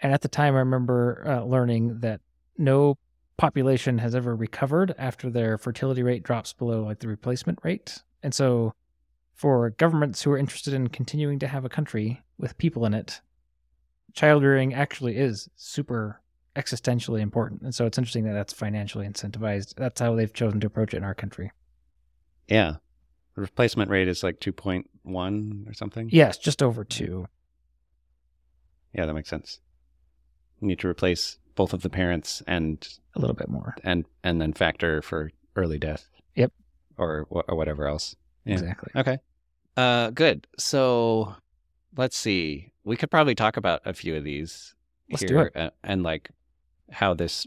and 0.00 0.12
at 0.12 0.22
the 0.22 0.28
time, 0.28 0.54
I 0.54 0.58
remember 0.58 1.24
uh, 1.26 1.44
learning 1.44 2.00
that 2.00 2.20
no 2.58 2.98
population 3.36 3.98
has 3.98 4.14
ever 4.14 4.34
recovered 4.34 4.94
after 4.98 5.30
their 5.30 5.58
fertility 5.58 6.02
rate 6.02 6.22
drops 6.22 6.52
below 6.52 6.84
like 6.84 7.00
the 7.00 7.08
replacement 7.08 7.58
rate. 7.62 8.02
And 8.22 8.34
so, 8.34 8.72
for 9.34 9.70
governments 9.70 10.22
who 10.22 10.32
are 10.32 10.38
interested 10.38 10.72
in 10.72 10.88
continuing 10.88 11.38
to 11.40 11.46
have 11.46 11.64
a 11.64 11.68
country 11.68 12.22
with 12.38 12.56
people 12.58 12.86
in 12.86 12.94
it, 12.94 13.20
child 14.14 14.42
rearing 14.42 14.72
actually 14.72 15.16
is 15.16 15.48
super 15.56 16.22
existentially 16.56 17.20
important. 17.20 17.62
And 17.62 17.74
so 17.74 17.84
it's 17.84 17.98
interesting 17.98 18.24
that 18.24 18.32
that's 18.32 18.52
financially 18.52 19.06
incentivized. 19.06 19.74
That's 19.76 20.00
how 20.00 20.14
they've 20.14 20.32
chosen 20.32 20.58
to 20.60 20.66
approach 20.66 20.94
it 20.94 20.98
in 20.98 21.04
our 21.04 21.14
country. 21.14 21.52
Yeah. 22.48 22.76
The 23.34 23.42
replacement 23.42 23.90
rate 23.90 24.08
is 24.08 24.22
like 24.22 24.40
2.1 24.40 25.68
or 25.68 25.74
something. 25.74 26.08
Yes, 26.10 26.38
just 26.38 26.62
over 26.62 26.82
two. 26.82 27.26
Yeah, 28.94 29.04
that 29.04 29.12
makes 29.12 29.28
sense. 29.28 29.60
Need 30.60 30.78
to 30.80 30.88
replace 30.88 31.38
both 31.54 31.72
of 31.72 31.82
the 31.82 31.90
parents 31.90 32.42
and 32.46 32.86
A 33.14 33.20
little 33.20 33.36
bit 33.36 33.48
more. 33.48 33.74
and 33.84 34.04
and 34.24 34.40
then 34.40 34.52
factor 34.52 35.02
for 35.02 35.30
early 35.54 35.78
death. 35.78 36.08
Yep. 36.34 36.52
Or 36.98 37.26
or 37.30 37.56
whatever 37.56 37.86
else. 37.86 38.14
Yeah. 38.44 38.54
Exactly. 38.54 38.92
Okay. 38.96 39.18
Uh, 39.76 40.10
good. 40.10 40.46
So 40.58 41.34
let's 41.96 42.16
see. 42.16 42.72
We 42.84 42.96
could 42.96 43.10
probably 43.10 43.34
talk 43.34 43.56
about 43.56 43.82
a 43.84 43.92
few 43.92 44.16
of 44.16 44.24
these 44.24 44.74
Let's 45.10 45.24
do 45.24 45.34
here 45.34 45.52
it. 45.54 45.56
uh, 45.60 45.70
and 45.84 46.02
like 46.02 46.30
how 46.90 47.14
this, 47.14 47.46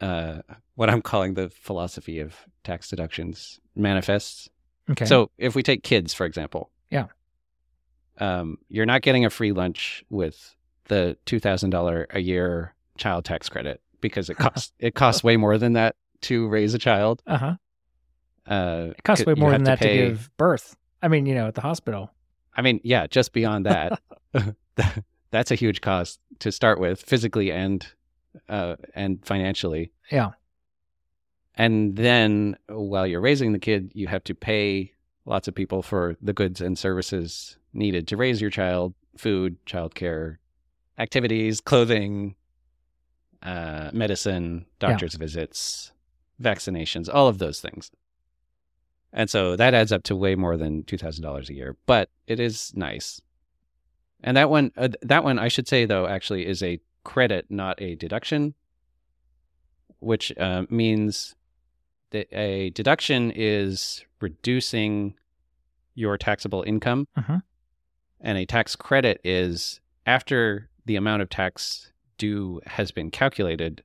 uh, 0.00 0.42
what 0.74 0.90
I'm 0.90 1.00
calling 1.02 1.34
the 1.34 1.48
philosophy 1.50 2.20
of 2.20 2.36
tax 2.64 2.88
deductions 2.88 3.58
manifests. 3.74 4.48
Okay. 4.90 5.04
So 5.06 5.30
if 5.38 5.54
we 5.54 5.62
take 5.62 5.82
kids, 5.82 6.12
for 6.14 6.26
example. 6.26 6.70
Yeah. 6.90 7.06
Um, 8.18 8.58
you're 8.68 8.86
not 8.86 9.02
getting 9.02 9.24
a 9.24 9.30
free 9.30 9.52
lunch 9.52 10.04
with 10.10 10.54
the 10.88 11.16
$2,000 11.26 12.06
a 12.10 12.20
year 12.20 12.74
child 12.96 13.24
tax 13.24 13.48
credit 13.48 13.80
because 14.00 14.28
it 14.30 14.36
costs, 14.36 14.72
it 14.78 14.94
costs 14.94 15.22
way 15.22 15.36
more 15.36 15.58
than 15.58 15.74
that 15.74 15.96
to 16.22 16.48
raise 16.48 16.74
a 16.74 16.78
child. 16.78 17.22
Uh 17.26 17.38
huh. 17.38 17.54
Uh, 18.46 18.92
It 18.96 19.04
costs 19.04 19.26
way 19.26 19.34
more 19.34 19.50
than 19.50 19.64
that 19.64 19.80
to, 19.80 19.88
give 19.88 20.30
birth. 20.36 20.76
I 21.02 21.08
mean, 21.08 21.26
you 21.26 21.34
know, 21.34 21.46
at 21.46 21.54
the 21.54 21.60
hospital. 21.60 22.12
I 22.56 22.62
mean, 22.62 22.80
yeah, 22.82 23.06
just 23.06 23.32
beyond 23.32 23.66
that, 23.66 24.00
that's 25.30 25.50
a 25.50 25.54
huge 25.54 25.80
cost 25.80 26.18
to 26.40 26.50
start 26.50 26.80
with, 26.80 27.02
physically 27.02 27.52
and 27.52 27.86
uh, 28.48 28.76
and 28.94 29.24
financially. 29.24 29.92
Yeah. 30.10 30.30
And 31.54 31.96
then 31.96 32.56
while 32.68 33.06
you're 33.06 33.20
raising 33.20 33.52
the 33.52 33.58
kid, 33.58 33.90
you 33.94 34.06
have 34.06 34.24
to 34.24 34.34
pay 34.34 34.92
lots 35.24 35.48
of 35.48 35.54
people 35.54 35.82
for 35.82 36.16
the 36.22 36.32
goods 36.32 36.60
and 36.60 36.78
services 36.78 37.58
needed 37.72 38.08
to 38.08 38.16
raise 38.16 38.40
your 38.40 38.50
child: 38.50 38.94
food, 39.16 39.56
childcare, 39.66 40.36
activities, 40.98 41.60
clothing, 41.60 42.34
uh, 43.42 43.90
medicine, 43.92 44.66
doctor's 44.78 45.14
visits, 45.14 45.92
vaccinations, 46.42 47.08
all 47.12 47.28
of 47.28 47.38
those 47.38 47.60
things. 47.60 47.90
And 49.12 49.30
so 49.30 49.56
that 49.56 49.74
adds 49.74 49.92
up 49.92 50.02
to 50.04 50.16
way 50.16 50.34
more 50.34 50.56
than 50.56 50.82
two 50.84 50.98
thousand 50.98 51.22
dollars 51.22 51.48
a 51.48 51.54
year, 51.54 51.76
but 51.86 52.10
it 52.26 52.38
is 52.40 52.72
nice. 52.74 53.20
And 54.22 54.36
that 54.36 54.50
one, 54.50 54.72
uh, 54.76 54.88
that 55.02 55.24
one, 55.24 55.38
I 55.38 55.48
should 55.48 55.68
say 55.68 55.84
though, 55.86 56.06
actually 56.06 56.46
is 56.46 56.62
a 56.62 56.80
credit, 57.04 57.46
not 57.48 57.80
a 57.80 57.94
deduction, 57.94 58.54
which 60.00 60.36
uh, 60.38 60.64
means 60.68 61.34
that 62.10 62.26
a 62.32 62.70
deduction 62.70 63.32
is 63.34 64.04
reducing 64.20 65.14
your 65.94 66.16
taxable 66.18 66.62
income, 66.62 67.06
Mhm. 67.16 67.42
and 68.20 68.38
a 68.38 68.46
tax 68.46 68.76
credit 68.76 69.20
is 69.24 69.80
after 70.06 70.68
the 70.88 70.96
amount 70.96 71.22
of 71.22 71.28
tax 71.28 71.92
due 72.16 72.60
has 72.66 72.90
been 72.90 73.10
calculated, 73.10 73.82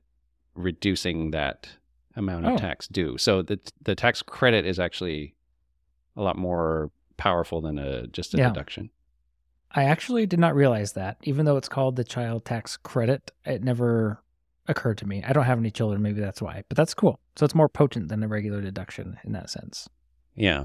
reducing 0.54 1.30
that 1.30 1.68
amount 2.16 2.46
of 2.46 2.52
Oh. 2.54 2.56
tax 2.56 2.88
due. 2.88 3.18
So 3.18 3.42
the 3.42 3.60
the 3.82 3.94
tax 3.94 4.22
credit 4.22 4.64
is 4.66 4.78
actually 4.80 5.34
a 6.16 6.22
lot 6.22 6.36
more 6.38 6.90
powerful 7.16 7.60
than 7.60 7.78
a 7.78 8.06
just 8.08 8.34
a 8.34 8.38
Yeah. 8.38 8.48
deduction. 8.48 8.90
I 9.70 9.84
actually 9.84 10.24
did 10.26 10.38
not 10.38 10.54
realize 10.54 10.92
that. 10.94 11.18
Even 11.24 11.44
though 11.44 11.56
it's 11.56 11.68
called 11.68 11.96
the 11.96 12.04
child 12.04 12.44
tax 12.44 12.76
credit, 12.76 13.32
it 13.44 13.62
never 13.62 14.22
occurred 14.68 14.96
to 14.98 15.06
me. 15.06 15.22
I 15.24 15.32
don't 15.32 15.44
have 15.44 15.58
any 15.58 15.70
children, 15.72 16.00
maybe 16.00 16.20
that's 16.20 16.40
why. 16.40 16.62
But 16.68 16.76
that's 16.76 16.94
cool. 16.94 17.18
So 17.36 17.44
it's 17.44 17.54
more 17.54 17.68
potent 17.68 18.08
than 18.08 18.22
a 18.22 18.28
regular 18.28 18.60
deduction 18.62 19.18
in 19.24 19.32
that 19.32 19.50
sense. 19.50 19.88
Yeah. 20.34 20.64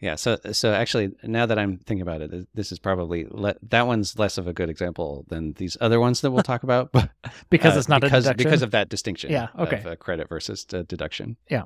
Yeah. 0.00 0.14
So, 0.14 0.38
so 0.52 0.72
actually, 0.72 1.10
now 1.24 1.46
that 1.46 1.58
I'm 1.58 1.78
thinking 1.78 2.02
about 2.02 2.22
it, 2.22 2.48
this 2.54 2.70
is 2.70 2.78
probably 2.78 3.26
le- 3.30 3.56
that 3.70 3.86
one's 3.86 4.16
less 4.18 4.38
of 4.38 4.46
a 4.46 4.52
good 4.52 4.70
example 4.70 5.24
than 5.28 5.54
these 5.54 5.76
other 5.80 5.98
ones 5.98 6.20
that 6.20 6.30
we'll 6.30 6.42
talk 6.44 6.62
about, 6.62 6.92
but 6.92 7.10
Because 7.50 7.74
uh, 7.74 7.78
it's 7.80 7.88
not 7.88 8.00
because, 8.00 8.24
a 8.26 8.28
deduction. 8.30 8.44
because 8.44 8.62
of 8.62 8.70
that 8.70 8.88
distinction. 8.88 9.30
Yeah, 9.32 9.48
okay. 9.58 9.78
Of 9.78 9.86
uh, 9.86 9.96
credit 9.96 10.28
versus 10.28 10.64
uh, 10.72 10.84
deduction. 10.86 11.36
Yeah. 11.50 11.64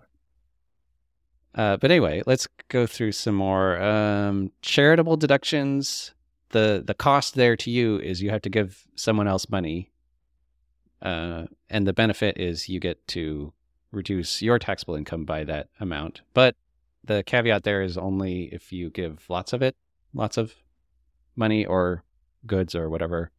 Uh, 1.54 1.76
but 1.76 1.90
anyway, 1.90 2.22
let's 2.26 2.48
go 2.68 2.86
through 2.86 3.12
some 3.12 3.34
more 3.34 3.78
um, 3.82 4.50
charitable 4.62 5.18
deductions. 5.18 6.14
the 6.50 6.82
The 6.86 6.94
cost 6.94 7.34
there 7.34 7.56
to 7.56 7.70
you 7.70 7.98
is 7.98 8.22
you 8.22 8.30
have 8.30 8.40
to 8.42 8.50
give 8.50 8.86
someone 8.96 9.28
else 9.28 9.50
money, 9.50 9.90
uh, 11.02 11.44
and 11.68 11.86
the 11.86 11.92
benefit 11.92 12.38
is 12.38 12.70
you 12.70 12.80
get 12.80 13.06
to 13.08 13.52
reduce 13.90 14.40
your 14.40 14.58
taxable 14.58 14.94
income 14.94 15.26
by 15.26 15.44
that 15.44 15.68
amount. 15.78 16.22
But 16.32 16.56
the 17.04 17.23
caveat 17.25 17.64
there 17.64 17.82
is 17.82 17.97
only 17.99 18.44
if 18.52 18.73
you 18.73 18.90
give 18.90 19.25
lots 19.28 19.52
of 19.52 19.62
it, 19.62 19.76
lots 20.14 20.37
of 20.37 20.54
money 21.37 21.64
or 21.66 22.04
goods 22.47 22.75
or 22.75 22.88
whatever. 22.90 23.30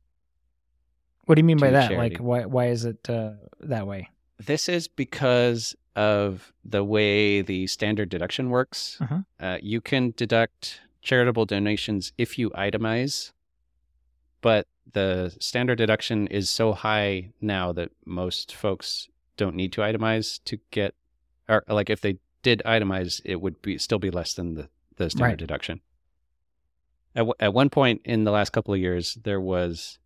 what 1.25 1.35
do 1.35 1.39
you 1.39 1.45
mean 1.45 1.57
by 1.57 1.69
that? 1.71 1.89
charity. 1.89 2.15
Like, 2.15 2.23
why 2.23 2.45
why 2.45 2.67
is 2.67 2.85
it 2.85 3.09
uh, 3.09 3.31
that 3.61 3.87
way? 3.87 4.09
This 4.39 4.67
is 4.67 4.87
because 4.87 5.75
of 5.95 6.51
the 6.65 6.83
way 6.83 7.41
the 7.41 7.67
standard 7.67 8.09
deduction 8.09 8.49
works. 8.49 8.97
Mhm. 8.99 9.25
Uh, 9.39 9.57
you 9.61 9.79
can 9.79 10.13
deduct 10.17 10.81
charitable 11.01 11.45
donations 11.45 12.11
if 12.17 12.37
you 12.39 12.49
itemize, 12.51 13.31
but 14.41 14.67
the 14.91 15.33
standard 15.39 15.77
deduction 15.77 16.27
is 16.27 16.49
so 16.49 16.73
high 16.73 17.31
now 17.39 17.71
that 17.71 17.91
most 18.05 18.53
folks 18.53 19.07
don't 19.37 19.55
need 19.55 19.71
to 19.73 19.81
itemize 19.81 20.39
to 20.45 20.57
get, 20.71 20.93
or 21.47 21.63
like 21.67 21.89
if 21.89 22.01
they 22.01 22.17
did 22.43 22.61
itemize, 22.65 23.19
it 23.25 23.41
would 23.41 23.61
be 23.61 23.77
still 23.77 23.99
be 23.99 24.11
less 24.11 24.33
than 24.35 24.53
the, 24.53 24.69
the 24.97 25.09
standard 25.09 25.27
Right. 25.31 25.37
deduction. 25.37 25.81
At, 27.15 27.19
w- 27.21 27.33
at 27.39 27.53
one 27.53 27.69
point 27.69 28.01
in 28.05 28.23
the 28.23 28.31
last 28.31 28.51
couple 28.51 28.73
of 28.73 28.79
years, 28.79 29.15
there 29.23 29.41
was, 29.41 29.97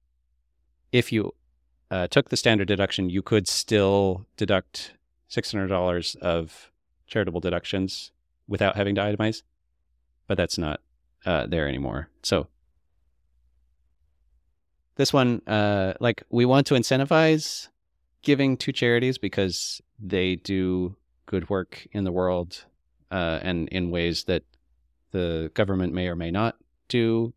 if 0.91 1.12
you 1.12 1.34
uh, 1.91 2.08
took 2.08 2.29
the 2.29 2.38
standard 2.38 2.67
deduction, 2.67 3.10
you 3.10 3.22
could 3.22 3.48
still 3.48 4.25
deduct 4.38 4.94
six 5.27 5.51
hundred 5.51 5.67
dollars 5.67 6.15
of 6.22 6.72
charitable 7.08 7.39
deductions 7.41 8.12
without 8.48 8.75
having 8.75 8.96
to 8.96 9.01
itemize, 9.01 9.44
but 10.27 10.38
that's 10.38 10.58
not 10.58 10.79
uh, 11.25 11.48
there 11.48 11.67
anymore. 11.67 12.10
So 12.24 12.48
this 14.96 15.13
one, 15.13 15.41
uh, 15.48 15.94
like 16.00 16.24
we 16.29 16.46
want 16.46 16.67
to 16.67 16.74
incentivize 16.74 17.67
giving 18.22 18.58
to 18.58 18.72
charities 18.72 19.17
because 19.17 19.82
they 20.00 20.36
do 20.36 20.96
good 21.28 21.50
work 21.50 21.88
in 21.92 22.04
the 22.04 22.12
world 22.12 22.66
uh, 23.12 23.40
and 23.44 23.70
in 23.70 23.92
ways 23.92 24.24
that 24.24 24.44
the 25.12 25.52
government 25.54 25.94
may 25.94 26.08
or 26.08 26.16
may 26.16 26.32
not 26.32 26.58
do 26.88 27.34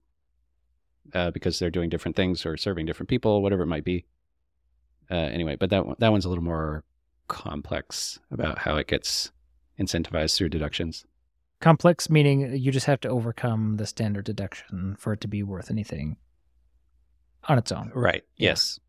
uh, 1.14 1.30
because 1.30 1.58
they're 1.58 1.70
doing 1.70 1.90
different 1.90 2.16
things 2.16 2.46
or 2.46 2.56
serving 2.56 2.86
different 2.86 3.08
people, 3.08 3.42
whatever 3.42 3.62
it 3.62 3.66
might 3.66 3.84
be. 3.84 4.06
Uh, 5.10 5.14
anyway, 5.14 5.56
but 5.56 5.70
that 5.70 5.86
one, 5.86 5.96
that 5.98 6.10
one's 6.10 6.24
a 6.24 6.28
little 6.28 6.44
more 6.44 6.84
complex 7.28 8.18
about 8.30 8.58
how 8.58 8.76
it 8.76 8.86
gets 8.86 9.32
incentivized 9.78 10.36
through 10.36 10.48
deductions. 10.48 11.04
Complex 11.60 12.08
meaning 12.08 12.56
you 12.56 12.72
just 12.72 12.86
have 12.86 13.00
to 13.00 13.08
overcome 13.08 13.76
the 13.76 13.86
standard 13.86 14.24
deduction 14.24 14.96
for 14.98 15.12
it 15.12 15.20
to 15.20 15.28
be 15.28 15.42
worth 15.42 15.70
anything 15.70 16.16
on 17.48 17.58
its 17.58 17.72
own. 17.72 17.90
Right. 17.94 18.24
Yeah. 18.36 18.50
Yes. 18.50 18.80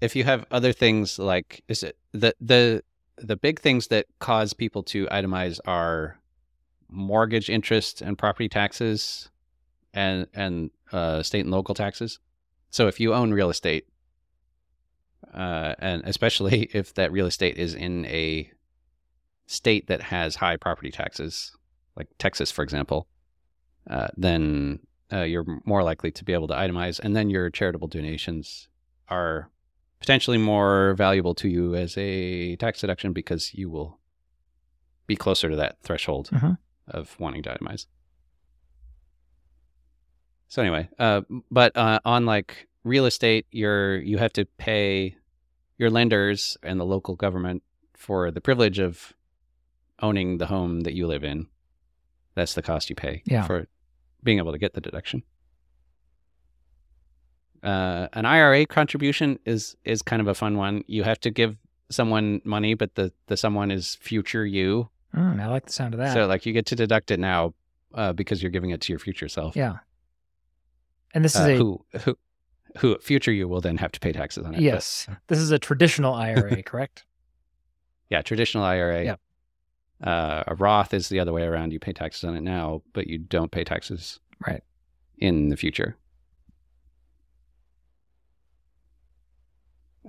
If 0.00 0.16
you 0.16 0.24
have 0.24 0.46
other 0.50 0.72
things 0.72 1.18
like 1.18 1.62
is 1.68 1.82
it 1.82 1.96
the 2.12 2.34
the 2.40 2.82
the 3.18 3.36
big 3.36 3.60
things 3.60 3.88
that 3.88 4.06
cause 4.18 4.52
people 4.52 4.82
to 4.84 5.06
itemize 5.06 5.60
are 5.66 6.18
mortgage 6.88 7.50
interest 7.50 8.02
and 8.02 8.18
property 8.18 8.48
taxes 8.48 9.30
and 9.92 10.26
and 10.34 10.70
uh, 10.92 11.22
state 11.22 11.40
and 11.40 11.50
local 11.50 11.74
taxes. 11.74 12.18
So 12.70 12.88
if 12.88 12.98
you 12.98 13.14
own 13.14 13.32
real 13.32 13.50
estate, 13.50 13.86
uh, 15.32 15.74
and 15.78 16.02
especially 16.04 16.62
if 16.72 16.94
that 16.94 17.12
real 17.12 17.26
estate 17.26 17.56
is 17.56 17.74
in 17.74 18.04
a 18.06 18.50
state 19.46 19.86
that 19.88 20.00
has 20.00 20.36
high 20.36 20.56
property 20.56 20.90
taxes, 20.90 21.52
like 21.96 22.08
Texas, 22.18 22.50
for 22.50 22.62
example, 22.62 23.06
uh, 23.88 24.08
then 24.16 24.80
uh, 25.12 25.22
you're 25.22 25.44
more 25.64 25.82
likely 25.82 26.10
to 26.10 26.24
be 26.24 26.32
able 26.32 26.48
to 26.48 26.54
itemize, 26.54 26.98
and 26.98 27.14
then 27.14 27.30
your 27.30 27.50
charitable 27.50 27.88
donations 27.88 28.68
are 29.08 29.50
potentially 30.00 30.38
more 30.38 30.94
valuable 30.94 31.34
to 31.36 31.48
you 31.48 31.74
as 31.74 31.96
a 31.96 32.56
tax 32.56 32.80
deduction 32.80 33.12
because 33.12 33.54
you 33.54 33.70
will 33.70 33.98
be 35.06 35.16
closer 35.16 35.48
to 35.50 35.56
that 35.56 35.76
threshold 35.82 36.28
Mhm. 36.32 36.58
of 36.88 37.18
wanting 37.18 37.42
to 37.42 37.50
itemize. 37.50 37.86
So 40.48 40.62
anyway, 40.62 40.88
uh, 40.98 41.22
but 41.50 41.76
uh, 41.76 42.00
on 42.04 42.26
like 42.26 42.68
real 42.84 43.06
estate, 43.06 43.46
you're 43.50 43.96
you 43.98 44.18
have 44.18 44.32
to 44.34 44.44
pay 44.58 45.16
your 45.78 45.90
lenders 45.90 46.56
and 46.62 46.78
the 46.78 46.84
local 46.84 47.16
government 47.16 47.62
for 47.94 48.30
the 48.30 48.40
privilege 48.40 48.78
of 48.78 49.12
owning 50.00 50.38
the 50.38 50.46
home 50.46 50.80
that 50.82 50.94
you 50.94 51.06
live 51.06 51.24
in. 51.24 51.46
That's 52.34 52.54
the 52.54 52.62
cost 52.62 52.90
you 52.90 52.96
pay 52.96 53.22
Yeah. 53.26 53.42
for 53.46 53.66
being 54.22 54.38
able 54.38 54.52
to 54.52 54.58
get 54.58 54.74
the 54.74 54.80
deduction. 54.80 55.22
Uh, 57.64 58.08
an 58.12 58.26
IRA 58.26 58.66
contribution 58.66 59.38
is 59.46 59.76
is 59.84 60.02
kind 60.02 60.20
of 60.20 60.28
a 60.28 60.34
fun 60.34 60.56
one. 60.58 60.84
You 60.86 61.02
have 61.04 61.18
to 61.20 61.30
give 61.30 61.56
someone 61.90 62.40
money, 62.44 62.74
but 62.74 62.94
the 62.94 63.12
the 63.26 63.36
someone 63.36 63.70
is 63.70 63.94
future 63.96 64.44
you. 64.44 64.88
Mm, 65.14 65.40
I 65.40 65.46
like 65.48 65.66
the 65.66 65.72
sound 65.72 65.94
of 65.94 65.98
that. 66.00 66.12
So 66.12 66.26
like 66.26 66.44
you 66.46 66.52
get 66.52 66.66
to 66.66 66.76
deduct 66.76 67.10
it 67.10 67.20
now 67.20 67.54
uh, 67.94 68.12
because 68.12 68.42
you're 68.42 68.50
giving 68.50 68.70
it 68.70 68.80
to 68.82 68.92
your 68.92 68.98
future 68.98 69.28
self. 69.28 69.56
yeah. 69.56 69.76
And 71.14 71.24
this 71.24 71.34
is 71.36 71.40
Uh, 71.42 71.50
a 71.50 71.56
who 71.56 71.84
who 72.04 72.16
who 72.78 72.98
future 72.98 73.30
you 73.32 73.46
will 73.48 73.60
then 73.60 73.76
have 73.78 73.92
to 73.92 74.00
pay 74.00 74.12
taxes 74.12 74.44
on 74.44 74.52
it. 74.54 74.56
but- 74.56 74.62
yes. 74.64 75.08
This 75.28 75.38
is 75.38 75.50
a 75.52 75.58
traditional 75.58 76.12
IRA, 76.14 76.62
correct? 76.70 77.04
yeah, 78.10 78.20
traditional 78.22 78.64
IRA. 78.64 79.04
Yeah. 79.04 79.16
Uh, 80.02 80.42
a 80.48 80.54
Roth 80.56 80.92
is 80.92 81.08
the 81.08 81.20
other 81.20 81.32
way 81.32 81.44
around. 81.44 81.72
You 81.72 81.78
pay 81.78 81.92
taxes 81.92 82.24
on 82.24 82.36
it 82.36 82.42
now, 82.42 82.82
but 82.92 83.06
you 83.06 83.16
don't 83.18 83.50
pay 83.52 83.62
taxes 83.64 84.18
Right. 84.46 84.62
in 85.18 85.48
the 85.48 85.56
future. 85.56 85.96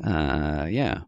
Uh, 0.03 0.67
yeah. 0.69 1.01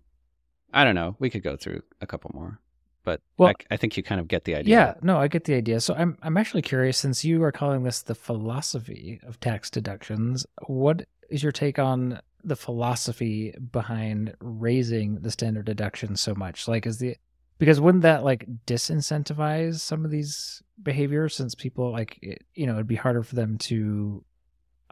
I 0.74 0.84
don't 0.84 0.96
know. 0.96 1.16
We 1.20 1.30
could 1.30 1.44
go 1.44 1.56
through 1.56 1.82
a 2.02 2.08
couple 2.08 2.32
more, 2.34 2.60
but 3.04 3.22
Well- 3.38 3.50
I, 3.70 3.74
I 3.76 3.78
think 3.78 3.98
you 3.98 4.04
kind 4.04 4.20
of 4.22 4.28
get 4.28 4.44
the 4.44 4.56
idea. 4.56 4.76
Yeah, 4.78 4.94
no, 5.02 5.18
I 5.18 5.28
get 5.28 5.46
the 5.46 5.56
idea. 5.56 5.80
So 5.80 5.94
I'm 5.96 6.18
I'm 6.22 6.38
actually 6.38 6.62
curious 6.62 6.98
since 6.98 7.24
you 7.26 7.42
are 7.44 7.52
calling 7.52 7.84
this 7.84 8.02
the 8.02 8.16
philosophy 8.16 9.20
of 9.26 9.40
tax 9.40 9.70
deductions, 9.70 10.46
what 10.68 11.08
is 11.30 11.42
your 11.44 11.52
take 11.52 11.80
on 11.80 12.20
the 12.44 12.56
philosophy 12.56 13.54
behind 13.72 14.34
raising 14.40 15.16
the 15.22 15.32
standard 15.32 15.66
deduction 15.66 16.16
so 16.16 16.36
much? 16.36 16.68
Like 16.68 16.86
is 16.86 17.00
the 17.00 17.16
Because 17.60 17.80
wouldn't 17.82 18.04
that 18.04 18.24
like 18.24 18.46
disincentivize 18.66 19.80
some 19.80 20.06
of 20.06 20.12
these 20.12 20.62
behaviors 20.84 21.36
since 21.36 21.56
people 21.56 21.92
like 21.92 22.20
it, 22.22 22.44
you 22.54 22.66
know 22.68 22.74
it'd 22.74 22.88
be 22.88 22.96
harder 22.96 23.24
for 23.24 23.36
them 23.36 23.58
to 23.60 24.24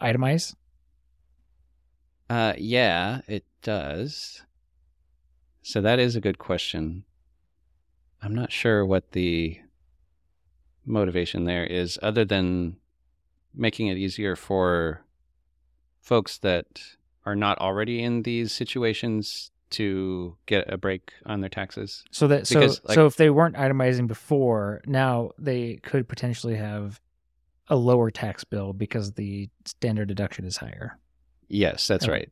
itemize? 0.01 0.55
Uh, 2.29 2.53
yeah, 2.57 3.21
it 3.27 3.45
does. 3.65 4.43
So 5.63 5.81
that 5.81 5.99
is 5.99 6.15
a 6.15 6.21
good 6.21 6.37
question. 6.37 7.03
I'm 8.21 8.33
not 8.35 8.51
sure 8.51 8.85
what 8.85 9.11
the 9.11 9.59
motivation 10.85 11.45
there 11.45 11.65
is, 11.65 11.97
other 12.01 12.23
than 12.23 12.77
making 13.53 13.87
it 13.87 13.97
easier 13.97 14.35
for 14.35 15.01
folks 16.01 16.37
that 16.37 16.81
are 17.25 17.35
not 17.35 17.57
already 17.57 18.03
in 18.03 18.21
these 18.21 18.51
situations 18.51 19.49
to 19.71 20.37
get 20.45 20.71
a 20.71 20.77
break 20.77 21.11
on 21.25 21.41
their 21.41 21.49
taxes. 21.49 22.03
So 22.11 22.27
that 22.27 22.45
so 22.45 22.59
like- 22.59 22.93
so 22.93 23.07
if 23.07 23.15
they 23.17 23.31
weren't 23.31 23.55
itemizing 23.55 24.05
before, 24.07 24.81
now 24.85 25.31
they 25.39 25.77
could 25.77 26.07
potentially 26.07 26.55
have 26.55 27.01
a 27.67 27.75
lower 27.75 28.11
tax 28.11 28.43
bill 28.43 28.73
because 28.73 29.13
the 29.13 29.49
standard 29.65 30.07
deduction 30.07 30.45
is 30.45 30.57
higher. 30.57 30.99
Yes, 31.47 31.87
that's 31.87 32.05
Okay. 32.05 32.11
right. 32.11 32.29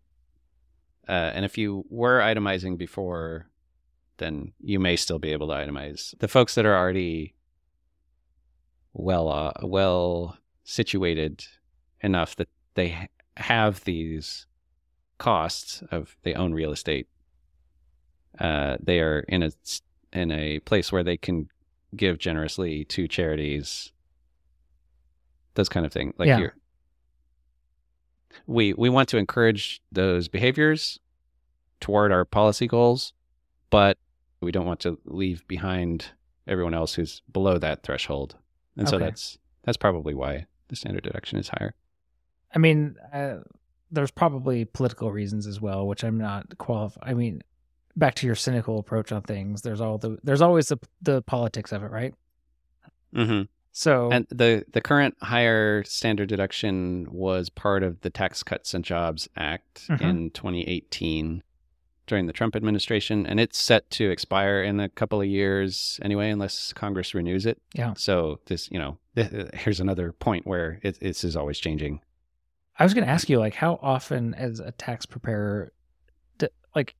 Uh, 1.07 1.31
and 1.35 1.43
if 1.45 1.57
you 1.57 1.85
were 1.89 2.19
itemizing 2.19 2.77
before, 2.77 3.47
then 4.17 4.53
you 4.61 4.79
may 4.79 4.95
still 4.95 5.19
be 5.19 5.31
able 5.31 5.47
to 5.47 5.53
itemize. 5.53 6.17
The 6.19 6.27
folks 6.27 6.55
that 6.55 6.65
are 6.65 6.75
already 6.77 7.35
well 8.93 9.27
uh, 9.29 9.51
well 9.63 10.37
situated 10.63 11.43
enough 12.01 12.35
that 12.37 12.47
they 12.75 12.89
ha- 12.89 13.07
have 13.37 13.83
these 13.83 14.45
costs 15.17 15.83
of 15.91 16.15
they 16.23 16.33
own 16.33 16.53
real 16.53 16.71
estate, 16.71 17.07
uh, 18.39 18.77
they 18.81 18.99
are 18.99 19.21
in 19.27 19.43
a 19.43 19.51
in 20.11 20.31
a 20.31 20.59
place 20.59 20.91
where 20.91 21.03
they 21.03 21.17
can 21.17 21.49
give 21.95 22.17
generously 22.17 22.85
to 22.85 23.07
charities. 23.07 23.91
Those 25.55 25.69
kind 25.69 25.85
of 25.85 25.91
thing, 25.91 26.13
like 26.17 26.27
Yeah. 26.27 26.39
you're 26.39 26.55
we 28.47 28.73
we 28.73 28.89
want 28.89 29.09
to 29.09 29.17
encourage 29.17 29.81
those 29.91 30.27
behaviors 30.27 30.99
toward 31.79 32.11
our 32.11 32.25
policy 32.25 32.67
goals, 32.67 33.13
but 33.69 33.97
we 34.41 34.51
don't 34.51 34.65
want 34.65 34.79
to 34.81 34.99
leave 35.05 35.47
behind 35.47 36.07
everyone 36.47 36.73
else 36.73 36.93
who's 36.93 37.21
below 37.31 37.57
that 37.57 37.83
threshold. 37.83 38.35
And 38.77 38.87
so 38.89 38.97
that's 38.97 39.37
that's 39.63 39.77
probably 39.77 40.13
why 40.13 40.45
the 40.67 40.75
standard 40.75 41.03
deduction 41.03 41.39
is 41.39 41.49
higher. 41.49 41.73
I 42.53 42.59
mean, 42.59 42.95
uh, 43.11 43.37
there's 43.91 44.11
probably 44.11 44.65
political 44.65 45.11
reasons 45.11 45.47
as 45.47 45.61
well, 45.61 45.87
which 45.87 46.03
I'm 46.03 46.17
not 46.17 46.57
qualified. 46.57 47.03
I 47.05 47.13
mean, 47.13 47.41
back 47.95 48.15
to 48.15 48.25
your 48.25 48.35
cynical 48.35 48.79
approach 48.79 49.11
on 49.11 49.21
things. 49.21 49.61
There's 49.61 49.81
all 49.81 49.97
the 49.97 50.17
there's 50.23 50.41
always 50.41 50.67
the 50.67 50.79
the 51.01 51.21
politics 51.21 51.71
of 51.71 51.83
it, 51.83 51.91
right? 51.91 52.13
Mm-hmm. 53.15 53.43
So 53.75 54.11
And 54.11 54.27
the 54.29 54.63
the 54.71 54.81
current 54.81 55.15
higher 55.21 55.83
standard 55.83 56.29
deduction 56.29 57.07
was 57.11 57.49
part 57.49 57.81
of 57.83 57.99
the 58.01 58.09
Tax 58.11 58.43
Cuts 58.43 58.73
and 58.75 58.85
Jobs 58.85 59.27
Act 59.35 59.87
Mhm. 59.89 60.01
in 60.01 60.29
2018 60.29 61.41
during 62.05 62.27
the 62.27 62.33
Trump 62.33 62.55
administration, 62.55 63.25
and 63.25 63.39
it's 63.39 63.57
set 63.57 63.89
to 63.91 64.11
expire 64.11 64.61
in 64.61 64.79
a 64.79 64.89
couple 64.89 65.21
of 65.21 65.27
years 65.27 65.99
anyway, 66.03 66.29
unless 66.29 66.71
Congress 66.73 67.15
renews 67.15 67.45
it. 67.47 67.59
Yeah. 67.73 67.93
So 67.97 68.39
this, 68.45 68.69
you 68.69 68.77
know, 68.77 68.97
th- 69.15 69.31
here's 69.55 69.79
another 69.79 70.11
point 70.11 70.45
where 70.45 70.79
it, 70.83 70.99
this 70.99 71.23
is 71.23 71.35
always 71.35 71.57
changing. 71.59 72.01
I 72.77 72.83
was 72.83 72.93
going 72.93 73.05
to 73.05 73.09
ask 73.09 73.29
you, 73.29 73.39
like, 73.39 73.55
how 73.55 73.79
often, 73.81 74.33
as 74.33 74.59
a 74.59 74.71
tax 74.71 75.05
preparer, 75.05 75.71
d- 76.39 76.47
like, 76.75 76.95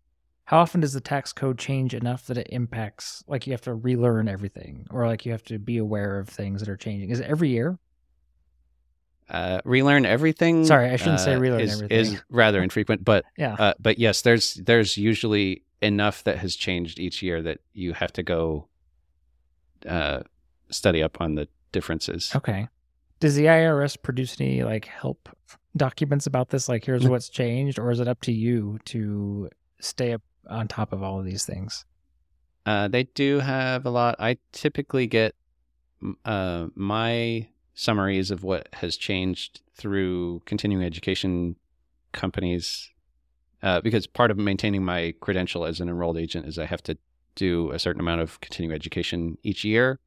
how 0.54 0.60
often 0.60 0.82
does 0.82 0.94
the 0.94 1.02
tax 1.02 1.34
code 1.34 1.58
change 1.58 1.96
enough 1.96 2.28
that 2.28 2.38
it 2.38 2.46
impacts, 2.52 3.24
like, 3.26 3.48
you 3.48 3.54
have 3.54 3.62
to 3.62 3.74
relearn 3.74 4.28
everything, 4.28 4.86
or 4.92 5.08
like 5.08 5.26
you 5.26 5.32
have 5.32 5.44
to 5.46 5.58
be 5.58 5.80
aware 5.80 6.20
of 6.20 6.30
things 6.30 6.60
that 6.60 6.70
are 6.70 6.78
changing? 6.78 7.10
Is 7.10 7.20
it 7.20 7.26
every 7.26 7.50
year? 7.50 7.80
Uh, 9.28 9.62
relearn 9.66 10.06
everything. 10.06 10.64
Sorry, 10.64 10.92
I 10.92 10.98
shouldn't 10.98 11.22
say 11.22 11.34
uh, 11.34 11.40
relearn 11.40 11.62
is, 11.62 11.74
everything. 11.74 11.98
Is 11.98 12.22
rather 12.30 12.62
infrequent, 12.62 13.04
but 13.04 13.26
Yeah. 13.36 13.56
uh, 13.58 13.74
but 13.80 13.98
yes, 13.98 14.22
there's 14.22 14.54
there's 14.54 14.96
usually 14.96 15.64
enough 15.82 16.24
that 16.26 16.38
has 16.38 16.56
changed 16.56 17.00
each 17.00 17.24
year 17.24 17.42
that 17.42 17.58
you 17.74 17.94
have 17.94 18.14
to 18.14 18.22
go 18.22 18.68
uh, 19.88 20.22
study 20.70 21.02
up 21.02 21.20
on 21.20 21.34
the 21.34 21.48
differences. 21.72 22.32
Okay. 22.36 22.68
Does 23.20 23.34
the 23.34 23.46
IRS 23.46 24.00
produce 24.00 24.40
any 24.40 24.62
like 24.64 24.86
help 24.86 25.30
documents 25.76 26.28
about 26.28 26.50
this? 26.50 26.70
Like, 26.70 26.86
here's 26.86 27.08
what's 27.10 27.30
changed, 27.30 27.80
or 27.80 27.90
is 27.90 28.00
it 28.00 28.08
up 28.08 28.22
to 28.22 28.32
you 28.32 28.78
to 28.86 29.50
stay 29.80 30.14
up 30.14 30.22
on 30.50 30.68
top 30.68 30.94
of 30.94 31.04
all 31.04 31.20
of 31.20 31.26
these 31.26 31.46
things? 31.46 31.86
Uh, 32.66 32.88
they 32.88 33.04
do 33.04 33.40
have 33.40 33.86
a 33.86 33.90
lot. 33.90 34.16
I 34.20 34.38
typically 34.52 35.08
get 35.08 35.36
uh, 36.26 36.68
my 36.76 37.48
summaries 37.74 38.32
of 38.32 38.44
what 38.44 38.70
has 38.74 38.96
changed 38.96 39.62
through 39.76 40.42
continuing 40.46 40.84
education 40.86 41.56
companies 42.12 42.92
uh, 43.64 43.82
because 43.82 44.06
part 44.06 44.30
of 44.30 44.38
maintaining 44.38 44.84
my 44.84 45.14
credential 45.22 45.66
as 45.66 45.80
an 45.80 45.90
enrolled 45.90 46.18
agent 46.18 46.46
is 46.46 46.60
I 46.60 46.66
have 46.66 46.84
to 46.84 46.98
do 47.36 47.72
a 47.72 47.80
certain 47.80 48.02
amount 48.02 48.22
of 48.22 48.40
continuing 48.42 48.76
education 48.76 49.38
each 49.42 49.64
year. 49.64 50.00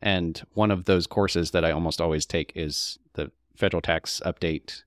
And 0.00 0.40
one 0.54 0.70
of 0.70 0.84
those 0.84 1.06
courses 1.06 1.50
that 1.50 1.64
I 1.64 1.72
almost 1.72 2.00
always 2.00 2.24
take 2.24 2.52
is 2.54 2.98
the 3.14 3.30
federal 3.54 3.82
tax 3.82 4.22
update. 4.24 4.84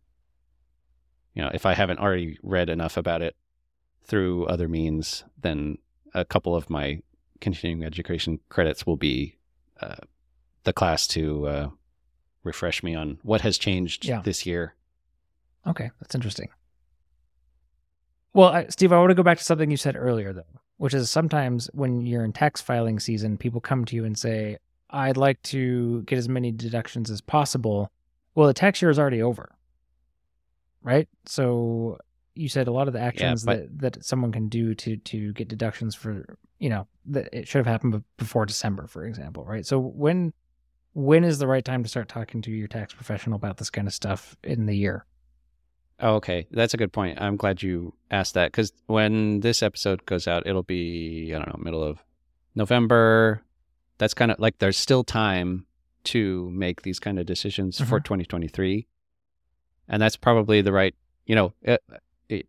You 1.35 1.43
know, 1.43 1.51
if 1.53 1.65
I 1.65 1.73
haven't 1.73 1.99
already 1.99 2.39
read 2.41 2.69
enough 2.69 2.97
about 2.97 3.21
it 3.21 3.35
through 4.03 4.45
other 4.47 4.67
means, 4.67 5.23
then 5.41 5.77
a 6.13 6.25
couple 6.25 6.55
of 6.55 6.69
my 6.69 7.01
continuing 7.41 7.83
education 7.83 8.39
credits 8.49 8.85
will 8.85 8.97
be 8.97 9.37
uh, 9.81 9.95
the 10.63 10.73
class 10.73 11.07
to 11.07 11.47
uh, 11.47 11.69
refresh 12.43 12.83
me 12.83 12.95
on 12.95 13.17
what 13.23 13.41
has 13.41 13.57
changed 13.57 14.05
Yeah. 14.05 14.21
this 14.21 14.45
year. 14.45 14.75
Okay, 15.65 15.91
that's 15.99 16.15
interesting. 16.15 16.49
Well, 18.33 18.49
I, 18.49 18.67
Steve, 18.67 18.91
I 18.91 18.97
want 18.99 19.11
to 19.11 19.15
go 19.15 19.23
back 19.23 19.37
to 19.37 19.43
something 19.43 19.69
you 19.69 19.77
said 19.77 19.95
earlier, 19.95 20.33
though, 20.33 20.59
which 20.77 20.93
is 20.93 21.09
sometimes 21.09 21.69
when 21.73 22.05
you're 22.05 22.23
in 22.25 22.33
tax 22.33 22.61
filing 22.61 22.99
season, 22.99 23.37
people 23.37 23.61
come 23.61 23.85
to 23.85 23.95
you 23.95 24.05
and 24.05 24.17
say, 24.17 24.57
I'd 24.89 25.17
like 25.17 25.41
to 25.43 26.01
get 26.03 26.17
as 26.17 26.27
many 26.27 26.51
deductions 26.51 27.09
as 27.11 27.21
possible. 27.21 27.91
Well, 28.35 28.47
the 28.47 28.53
tax 28.53 28.81
year 28.81 28.89
is 28.91 28.97
already 28.99 29.21
over, 29.21 29.55
right? 30.81 31.07
So 31.25 31.97
you 32.35 32.49
said 32.49 32.67
a 32.67 32.71
lot 32.71 32.87
of 32.87 32.93
the 32.93 32.99
actions 32.99 33.43
but- 33.43 33.79
that, 33.79 33.95
that 33.95 34.05
someone 34.05 34.31
can 34.31 34.49
do 34.49 34.73
to 34.75 34.97
to 34.97 35.33
get 35.33 35.47
deductions 35.47 35.95
for, 35.95 36.37
you 36.59 36.69
know, 36.69 36.87
that 37.05 37.29
it 37.31 37.47
should 37.47 37.59
have 37.59 37.67
happened 37.67 38.03
before 38.17 38.45
December, 38.45 38.87
for 38.87 39.05
example, 39.05 39.45
right? 39.45 39.65
So 39.65 39.79
when 39.79 40.33
when 40.93 41.23
is 41.23 41.39
the 41.39 41.47
right 41.47 41.65
time 41.65 41.83
to 41.83 41.89
start 41.89 42.07
talking 42.07 42.41
to 42.43 42.51
your 42.51 42.67
tax 42.67 42.93
professional 42.93 43.35
about 43.35 43.57
this 43.57 43.69
kind 43.69 43.87
of 43.87 43.93
stuff 43.93 44.37
in 44.43 44.67
the 44.67 44.75
year? 44.75 45.05
Oh, 45.99 46.15
okay. 46.15 46.47
That's 46.51 46.73
a 46.73 46.77
good 46.77 46.91
point. 46.91 47.21
I'm 47.21 47.37
glad 47.37 47.63
you 47.63 47.93
asked 48.11 48.33
that 48.33 48.51
because 48.51 48.73
when 48.87 49.39
this 49.39 49.63
episode 49.63 50.05
goes 50.05 50.27
out, 50.27 50.45
it'll 50.45 50.63
be, 50.63 51.33
I 51.33 51.37
don't 51.37 51.47
know, 51.47 51.63
middle 51.63 51.83
of 51.83 52.03
November. 52.55 53.41
That's 53.97 54.13
kind 54.13 54.31
of 54.31 54.39
like 54.39 54.59
there's 54.59 54.77
still 54.77 55.03
time 55.03 55.65
to 56.05 56.49
make 56.51 56.81
these 56.81 56.99
kind 56.99 57.19
of 57.19 57.25
decisions 57.25 57.77
for 57.77 57.99
mm-hmm. 57.99 58.03
2023. 58.03 58.87
And 59.87 60.01
that's 60.01 60.17
probably 60.17 60.61
the 60.61 60.73
right, 60.73 60.95
you 61.25 61.35
know, 61.35 61.53
eh, 61.63 61.77
it, 62.29 62.47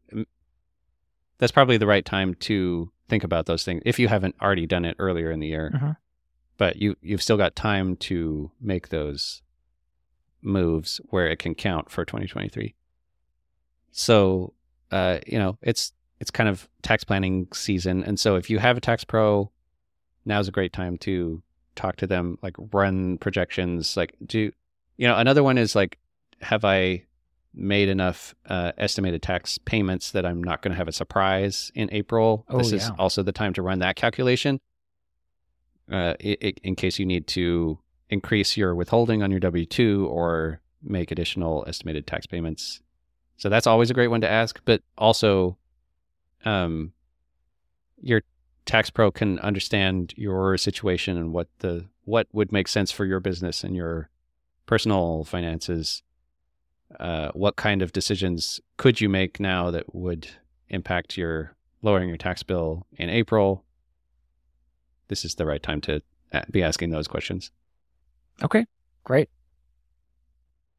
that's 1.38 1.52
probably 1.52 1.76
the 1.76 1.86
right 1.86 2.04
time 2.04 2.34
to 2.34 2.90
think 3.08 3.24
about 3.24 3.46
those 3.46 3.64
things 3.64 3.82
if 3.84 3.98
you 3.98 4.08
haven't 4.08 4.34
already 4.40 4.66
done 4.66 4.84
it 4.84 4.96
earlier 4.98 5.30
in 5.30 5.40
the 5.40 5.48
year. 5.48 5.70
Mhm. 5.74 5.96
But 6.56 6.76
you, 6.76 6.96
you've 7.02 7.22
still 7.22 7.36
got 7.36 7.56
time 7.56 7.96
to 7.96 8.50
make 8.60 8.88
those 8.88 9.42
moves 10.40 11.00
where 11.10 11.26
it 11.28 11.38
can 11.38 11.54
count 11.54 11.90
for 11.90 12.04
2023. 12.04 12.74
So, 13.90 14.52
uh, 14.90 15.18
you 15.26 15.38
know, 15.38 15.58
it's 15.62 15.92
it's 16.20 16.30
kind 16.30 16.48
of 16.48 16.68
tax 16.82 17.04
planning 17.04 17.48
season, 17.52 18.04
and 18.04 18.18
so 18.18 18.36
if 18.36 18.48
you 18.48 18.58
have 18.58 18.76
a 18.76 18.80
tax 18.80 19.04
pro, 19.04 19.50
now's 20.24 20.48
a 20.48 20.52
great 20.52 20.72
time 20.72 20.96
to 20.98 21.42
talk 21.74 21.96
to 21.96 22.06
them, 22.06 22.38
like 22.40 22.54
run 22.72 23.18
projections, 23.18 23.96
like 23.96 24.14
do, 24.24 24.52
you 24.96 25.08
know, 25.08 25.16
another 25.16 25.42
one 25.42 25.58
is 25.58 25.74
like, 25.74 25.98
have 26.40 26.64
I 26.64 27.04
made 27.54 27.88
enough 27.88 28.34
uh, 28.46 28.72
estimated 28.76 29.22
tax 29.22 29.58
payments 29.58 30.10
that 30.10 30.26
I'm 30.26 30.42
not 30.42 30.60
going 30.60 30.72
to 30.72 30.76
have 30.76 30.88
a 30.88 30.92
surprise 30.92 31.70
in 31.74 31.88
April? 31.92 32.44
Oh, 32.48 32.58
this 32.58 32.72
is 32.72 32.90
also 32.98 33.22
the 33.22 33.32
time 33.32 33.52
to 33.54 33.62
run 33.62 33.78
that 33.78 33.96
calculation, 33.96 34.60
uh, 35.90 36.14
in 36.20 36.74
case 36.74 36.98
you 36.98 37.06
need 37.06 37.26
to 37.28 37.78
increase 38.10 38.56
your 38.56 38.74
withholding 38.74 39.22
on 39.22 39.30
your 39.30 39.40
W 39.40 39.64
two 39.64 40.06
or 40.10 40.60
make 40.82 41.10
additional 41.10 41.64
estimated 41.66 42.06
tax 42.06 42.26
payments. 42.26 42.80
So 43.36 43.48
that's 43.48 43.66
always 43.66 43.90
a 43.90 43.94
great 43.94 44.08
one 44.08 44.20
to 44.20 44.30
ask, 44.30 44.60
but 44.64 44.82
also 44.98 45.56
um 46.44 46.92
your 48.02 48.22
tax 48.66 48.90
pro 48.90 49.10
can 49.10 49.38
understand 49.38 50.12
your 50.16 50.58
situation 50.58 51.16
and 51.16 51.32
what 51.32 51.48
the 51.60 51.86
what 52.04 52.26
would 52.32 52.52
make 52.52 52.68
sense 52.68 52.90
for 52.92 53.06
your 53.06 53.20
business 53.20 53.64
and 53.64 53.74
your 53.74 54.10
personal 54.66 55.24
finances. 55.24 56.02
Uh, 57.00 57.30
what 57.32 57.56
kind 57.56 57.82
of 57.82 57.92
decisions 57.92 58.60
could 58.76 59.00
you 59.00 59.08
make 59.08 59.40
now 59.40 59.70
that 59.70 59.94
would 59.94 60.28
impact 60.68 61.16
your 61.16 61.54
lowering 61.82 62.08
your 62.08 62.18
tax 62.18 62.42
bill 62.42 62.86
in 62.96 63.10
April? 63.10 63.64
this 65.08 65.24
is 65.24 65.34
the 65.34 65.46
right 65.46 65.62
time 65.62 65.80
to 65.82 66.02
uh, 66.32 66.42
be 66.50 66.62
asking 66.62 66.90
those 66.90 67.08
questions. 67.08 67.50
Okay, 68.42 68.66
great. 69.04 69.28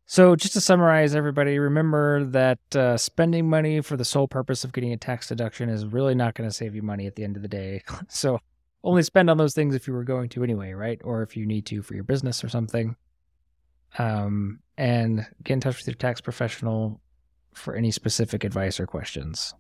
So, 0.08 0.36
just 0.36 0.54
to 0.54 0.62
summarize, 0.62 1.16
everybody, 1.16 1.58
remember 1.58 2.26
that 2.26 2.76
uh, 2.76 2.98
spending 2.98 3.50
money 3.50 3.82
for 3.82 3.98
the 3.98 4.06
sole 4.06 4.28
purpose 4.28 4.64
of 4.64 4.72
getting 4.72 4.94
a 4.94 4.98
tax 4.98 5.30
deduction 5.30 5.68
is 5.68 5.86
really 5.86 6.14
not 6.14 6.36
going 6.36 6.48
to 6.48 6.54
save 6.54 6.76
you 6.76 6.84
money 6.84 7.08
at 7.08 7.16
the 7.16 7.24
end 7.24 7.36
of 7.36 7.42
the 7.42 7.48
day. 7.48 7.82
so, 8.08 8.40
only 8.84 9.02
spend 9.02 9.30
on 9.30 9.38
those 9.38 9.56
things 9.56 9.74
if 9.74 9.88
you 9.88 9.94
were 9.94 10.04
going 10.04 10.30
to 10.30 10.44
anyway, 10.44 10.74
right? 10.74 11.02
Or 11.04 11.24
if 11.24 11.36
you 11.36 11.46
need 11.46 11.66
to 11.68 11.82
for 11.82 11.96
your 11.96 12.04
business 12.04 12.44
or 12.44 12.50
something. 12.50 12.96
Um, 13.98 14.60
and 14.78 15.26
get 15.44 15.54
in 15.54 15.60
touch 15.62 15.78
with 15.78 15.88
your 15.88 15.96
tax 15.96 16.20
professional 16.22 17.00
for 17.54 17.76
any 17.76 17.92
specific 17.92 18.44
advice 18.44 18.80
or 18.80 18.86
questions. 18.86 19.54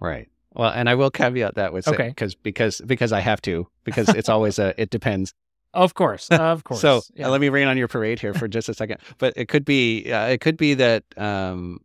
Right. 0.00 0.28
Well, 0.52 0.70
and 0.70 0.88
I 0.88 0.94
will 0.94 1.10
caveat 1.10 1.56
that 1.56 1.72
with 1.72 1.88
Okay. 1.88 2.08
because 2.10 2.34
because 2.36 2.80
because 2.80 3.12
I 3.12 3.20
have 3.20 3.42
to 3.42 3.66
because 3.82 4.08
it's 4.10 4.28
always 4.28 4.58
a 4.58 4.80
it 4.80 4.90
depends. 4.90 5.32
Of 5.74 5.94
course, 5.94 6.28
of 6.28 6.62
course. 6.68 6.80
So 6.80 7.00
yeah. 7.14 7.26
uh, 7.26 7.30
let 7.30 7.40
me 7.40 7.48
rain 7.48 7.66
on 7.66 7.76
your 7.76 7.88
parade 7.88 8.20
here 8.20 8.32
for 8.32 8.46
just 8.46 8.68
a 8.68 8.74
second. 8.74 8.98
But 9.18 9.32
it 9.36 9.48
could 9.48 9.64
be 9.64 10.08
uh, 10.12 10.28
it 10.28 10.40
could 10.40 10.56
be 10.56 10.74
that 10.74 11.02
um, 11.16 11.80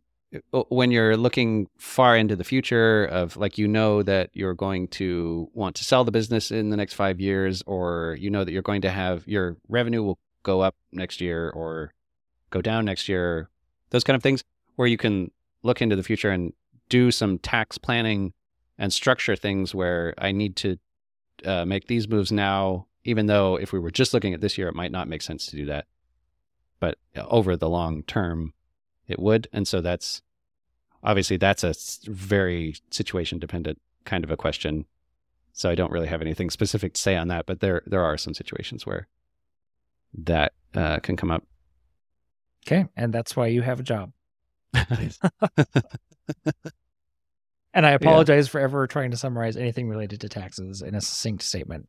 uh, 0.52 0.62
when 0.68 0.92
you're 0.92 1.16
looking 1.16 1.66
far 1.76 2.16
into 2.16 2.36
the 2.36 2.44
future 2.44 3.04
of 3.06 3.36
like 3.36 3.58
you 3.58 3.66
know 3.66 4.04
that 4.04 4.30
you're 4.32 4.54
going 4.54 4.86
to 4.90 5.50
want 5.54 5.74
to 5.74 5.84
sell 5.84 6.04
the 6.04 6.12
business 6.12 6.52
in 6.52 6.70
the 6.70 6.76
next 6.76 6.94
five 6.94 7.18
years, 7.18 7.64
or 7.66 8.16
you 8.20 8.30
know 8.30 8.44
that 8.44 8.52
you're 8.52 8.62
going 8.62 8.82
to 8.82 8.90
have 8.90 9.26
your 9.26 9.56
revenue 9.68 10.04
will 10.04 10.20
go 10.42 10.60
up 10.60 10.76
next 10.92 11.20
year 11.20 11.50
or 11.50 11.92
go 12.50 12.60
down 12.60 12.84
next 12.84 13.08
year, 13.08 13.48
those 13.90 14.04
kind 14.04 14.16
of 14.16 14.22
things 14.22 14.44
where 14.76 14.88
you 14.88 14.96
can 14.96 15.30
look 15.62 15.82
into 15.82 15.96
the 15.96 16.02
future 16.02 16.30
and 16.30 16.52
do 16.88 17.10
some 17.10 17.38
tax 17.38 17.78
planning 17.78 18.32
and 18.78 18.92
structure 18.92 19.36
things 19.36 19.74
where 19.74 20.14
I 20.18 20.32
need 20.32 20.56
to 20.56 20.78
uh, 21.44 21.64
make 21.64 21.86
these 21.86 22.08
moves 22.08 22.32
now, 22.32 22.86
even 23.04 23.26
though 23.26 23.56
if 23.56 23.72
we 23.72 23.78
were 23.78 23.90
just 23.90 24.14
looking 24.14 24.34
at 24.34 24.40
this 24.40 24.58
year, 24.58 24.68
it 24.68 24.74
might 24.74 24.92
not 24.92 25.08
make 25.08 25.22
sense 25.22 25.46
to 25.46 25.56
do 25.56 25.66
that. 25.66 25.86
But 26.80 26.98
over 27.16 27.56
the 27.56 27.68
long 27.68 28.02
term, 28.04 28.54
it 29.06 29.18
would. 29.18 29.48
And 29.52 29.68
so 29.68 29.80
that's 29.80 30.22
obviously 31.02 31.36
that's 31.36 31.64
a 31.64 31.74
very 32.04 32.76
situation 32.90 33.38
dependent 33.38 33.80
kind 34.04 34.24
of 34.24 34.30
a 34.30 34.36
question. 34.36 34.86
So 35.52 35.68
I 35.68 35.74
don't 35.74 35.92
really 35.92 36.08
have 36.08 36.22
anything 36.22 36.48
specific 36.48 36.94
to 36.94 37.00
say 37.00 37.16
on 37.16 37.28
that, 37.28 37.46
but 37.46 37.60
there 37.60 37.82
there 37.86 38.02
are 38.02 38.16
some 38.16 38.34
situations 38.34 38.86
where 38.86 39.08
that 40.14 40.52
uh, 40.74 40.98
can 41.00 41.16
come 41.16 41.30
up. 41.30 41.44
okay, 42.66 42.86
and 42.96 43.12
that's 43.12 43.34
why 43.36 43.46
you 43.48 43.62
have 43.62 43.80
a 43.80 43.82
job. 43.82 44.12
And 47.72 47.86
I 47.86 47.90
apologize 47.92 48.48
for 48.48 48.58
ever 48.60 48.88
trying 48.88 49.12
to 49.12 49.16
summarize 49.16 49.56
anything 49.56 49.88
related 49.88 50.20
to 50.22 50.28
taxes 50.28 50.82
in 50.82 50.96
a 50.96 51.00
succinct 51.00 51.44
statement. 51.44 51.88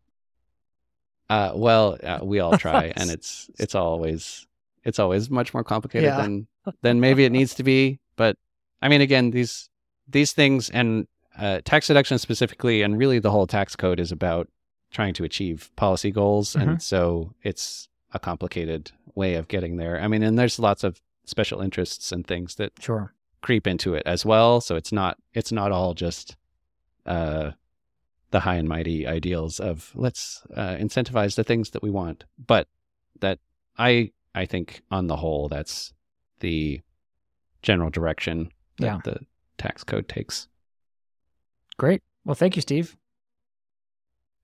Uh, 1.27 1.53
well, 1.55 1.97
uh, 2.03 2.19
we 2.21 2.39
all 2.39 2.55
try, 2.55 2.93
and 2.95 3.09
it's 3.09 3.49
it's 3.57 3.73
always 3.73 4.45
it's 4.83 4.99
always 4.99 5.31
much 5.31 5.55
more 5.55 5.63
complicated 5.63 6.09
Yeah. 6.09 6.17
than 6.21 6.47
than 6.83 6.99
maybe 6.99 7.25
it 7.25 7.31
needs 7.31 7.55
to 7.55 7.63
be. 7.63 7.99
But 8.15 8.37
I 8.81 8.89
mean, 8.89 9.01
again, 9.01 9.31
these 9.31 9.69
these 10.07 10.33
things 10.33 10.69
and 10.69 11.07
uh, 11.35 11.61
tax 11.65 11.87
deduction 11.87 12.19
specifically, 12.19 12.83
and 12.83 12.95
really 12.99 13.17
the 13.17 13.31
whole 13.31 13.47
tax 13.47 13.75
code 13.75 13.99
is 13.99 14.11
about 14.11 14.49
trying 14.91 15.15
to 15.15 15.23
achieve 15.23 15.71
policy 15.77 16.11
goals, 16.11 16.53
Mhm. 16.53 16.61
and 16.61 16.83
so 16.83 17.33
it's 17.41 17.89
a 18.13 18.19
complicated 18.19 18.91
way 19.15 19.35
of 19.35 19.47
getting 19.47 19.77
there. 19.77 19.99
I 19.99 20.07
mean, 20.07 20.23
and 20.23 20.37
there's 20.37 20.59
lots 20.59 20.83
of 20.83 21.01
special 21.25 21.61
interests 21.61 22.11
and 22.11 22.25
things 22.25 22.55
that 22.55 22.73
Sure. 22.79 23.13
creep 23.41 23.67
into 23.67 23.93
it 23.93 24.03
as 24.05 24.25
well. 24.25 24.61
So 24.61 24.75
it's 24.75 24.91
not 24.91 25.17
it's 25.33 25.51
not 25.51 25.71
all 25.71 25.93
just 25.93 26.35
uh, 27.05 27.51
the 28.31 28.41
high 28.41 28.55
and 28.55 28.67
mighty 28.67 29.07
ideals 29.07 29.59
of 29.59 29.91
let's 29.95 30.43
uh, 30.55 30.75
incentivize 30.75 31.35
the 31.35 31.43
things 31.43 31.71
that 31.71 31.83
we 31.83 31.89
want, 31.89 32.23
but 32.45 32.67
that 33.19 33.39
I 33.77 34.11
I 34.35 34.45
think 34.45 34.81
on 34.91 35.07
the 35.07 35.17
whole 35.17 35.47
that's 35.49 35.93
the 36.39 36.81
general 37.61 37.89
direction 37.89 38.51
that 38.77 38.85
Yeah. 38.85 38.99
the 39.03 39.19
tax 39.57 39.83
code 39.83 40.07
takes. 40.07 40.47
Great. 41.77 42.01
Well, 42.25 42.35
thank 42.35 42.55
you, 42.55 42.61
Steve. 42.61 42.97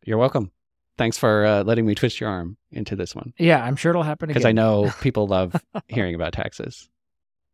You're 0.05 0.17
welcome. 0.17 0.51
Thanks 0.97 1.17
for 1.17 1.45
uh, 1.45 1.63
letting 1.63 1.85
me 1.85 1.93
twist 1.95 2.19
your 2.19 2.29
arm 2.29 2.57
into 2.71 2.95
this 2.95 3.15
one 3.15 3.33
Yeah, 3.37 3.63
I'm 3.63 3.75
sure 3.75 3.91
it'll 3.91 4.03
happen 4.03 4.29
again. 4.29 4.39
because 4.39 4.45
I 4.47 4.51
know 4.51 4.91
people 5.01 5.27
love 5.27 5.55
hearing 5.87 6.15
about 6.15 6.33
taxes. 6.33 6.89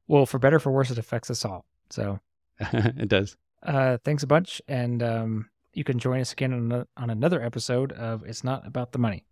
Well, 0.08 0.26
for 0.26 0.40
better 0.40 0.58
or 0.58 0.60
for 0.60 0.72
worse, 0.72 0.92
it 0.92 0.98
affects 0.98 1.30
us 1.30 1.44
all. 1.46 1.66
So, 1.90 2.20
it 2.60 3.08
does. 3.10 3.36
uh, 3.64 3.98
thanks 4.04 4.24
a 4.24 4.28
bunch, 4.28 4.62
and 4.68 5.02
um, 5.04 5.50
you 5.74 5.84
can 5.84 6.00
join 6.00 6.20
us 6.22 6.32
again 6.34 6.54
on, 6.54 6.86
on 6.98 7.10
another 7.10 7.42
episode 7.42 7.92
of 7.94 8.24
"It's 8.26 8.44
Not 8.44 8.66
About 8.68 8.92
the 8.92 9.00
Money." 9.00 9.26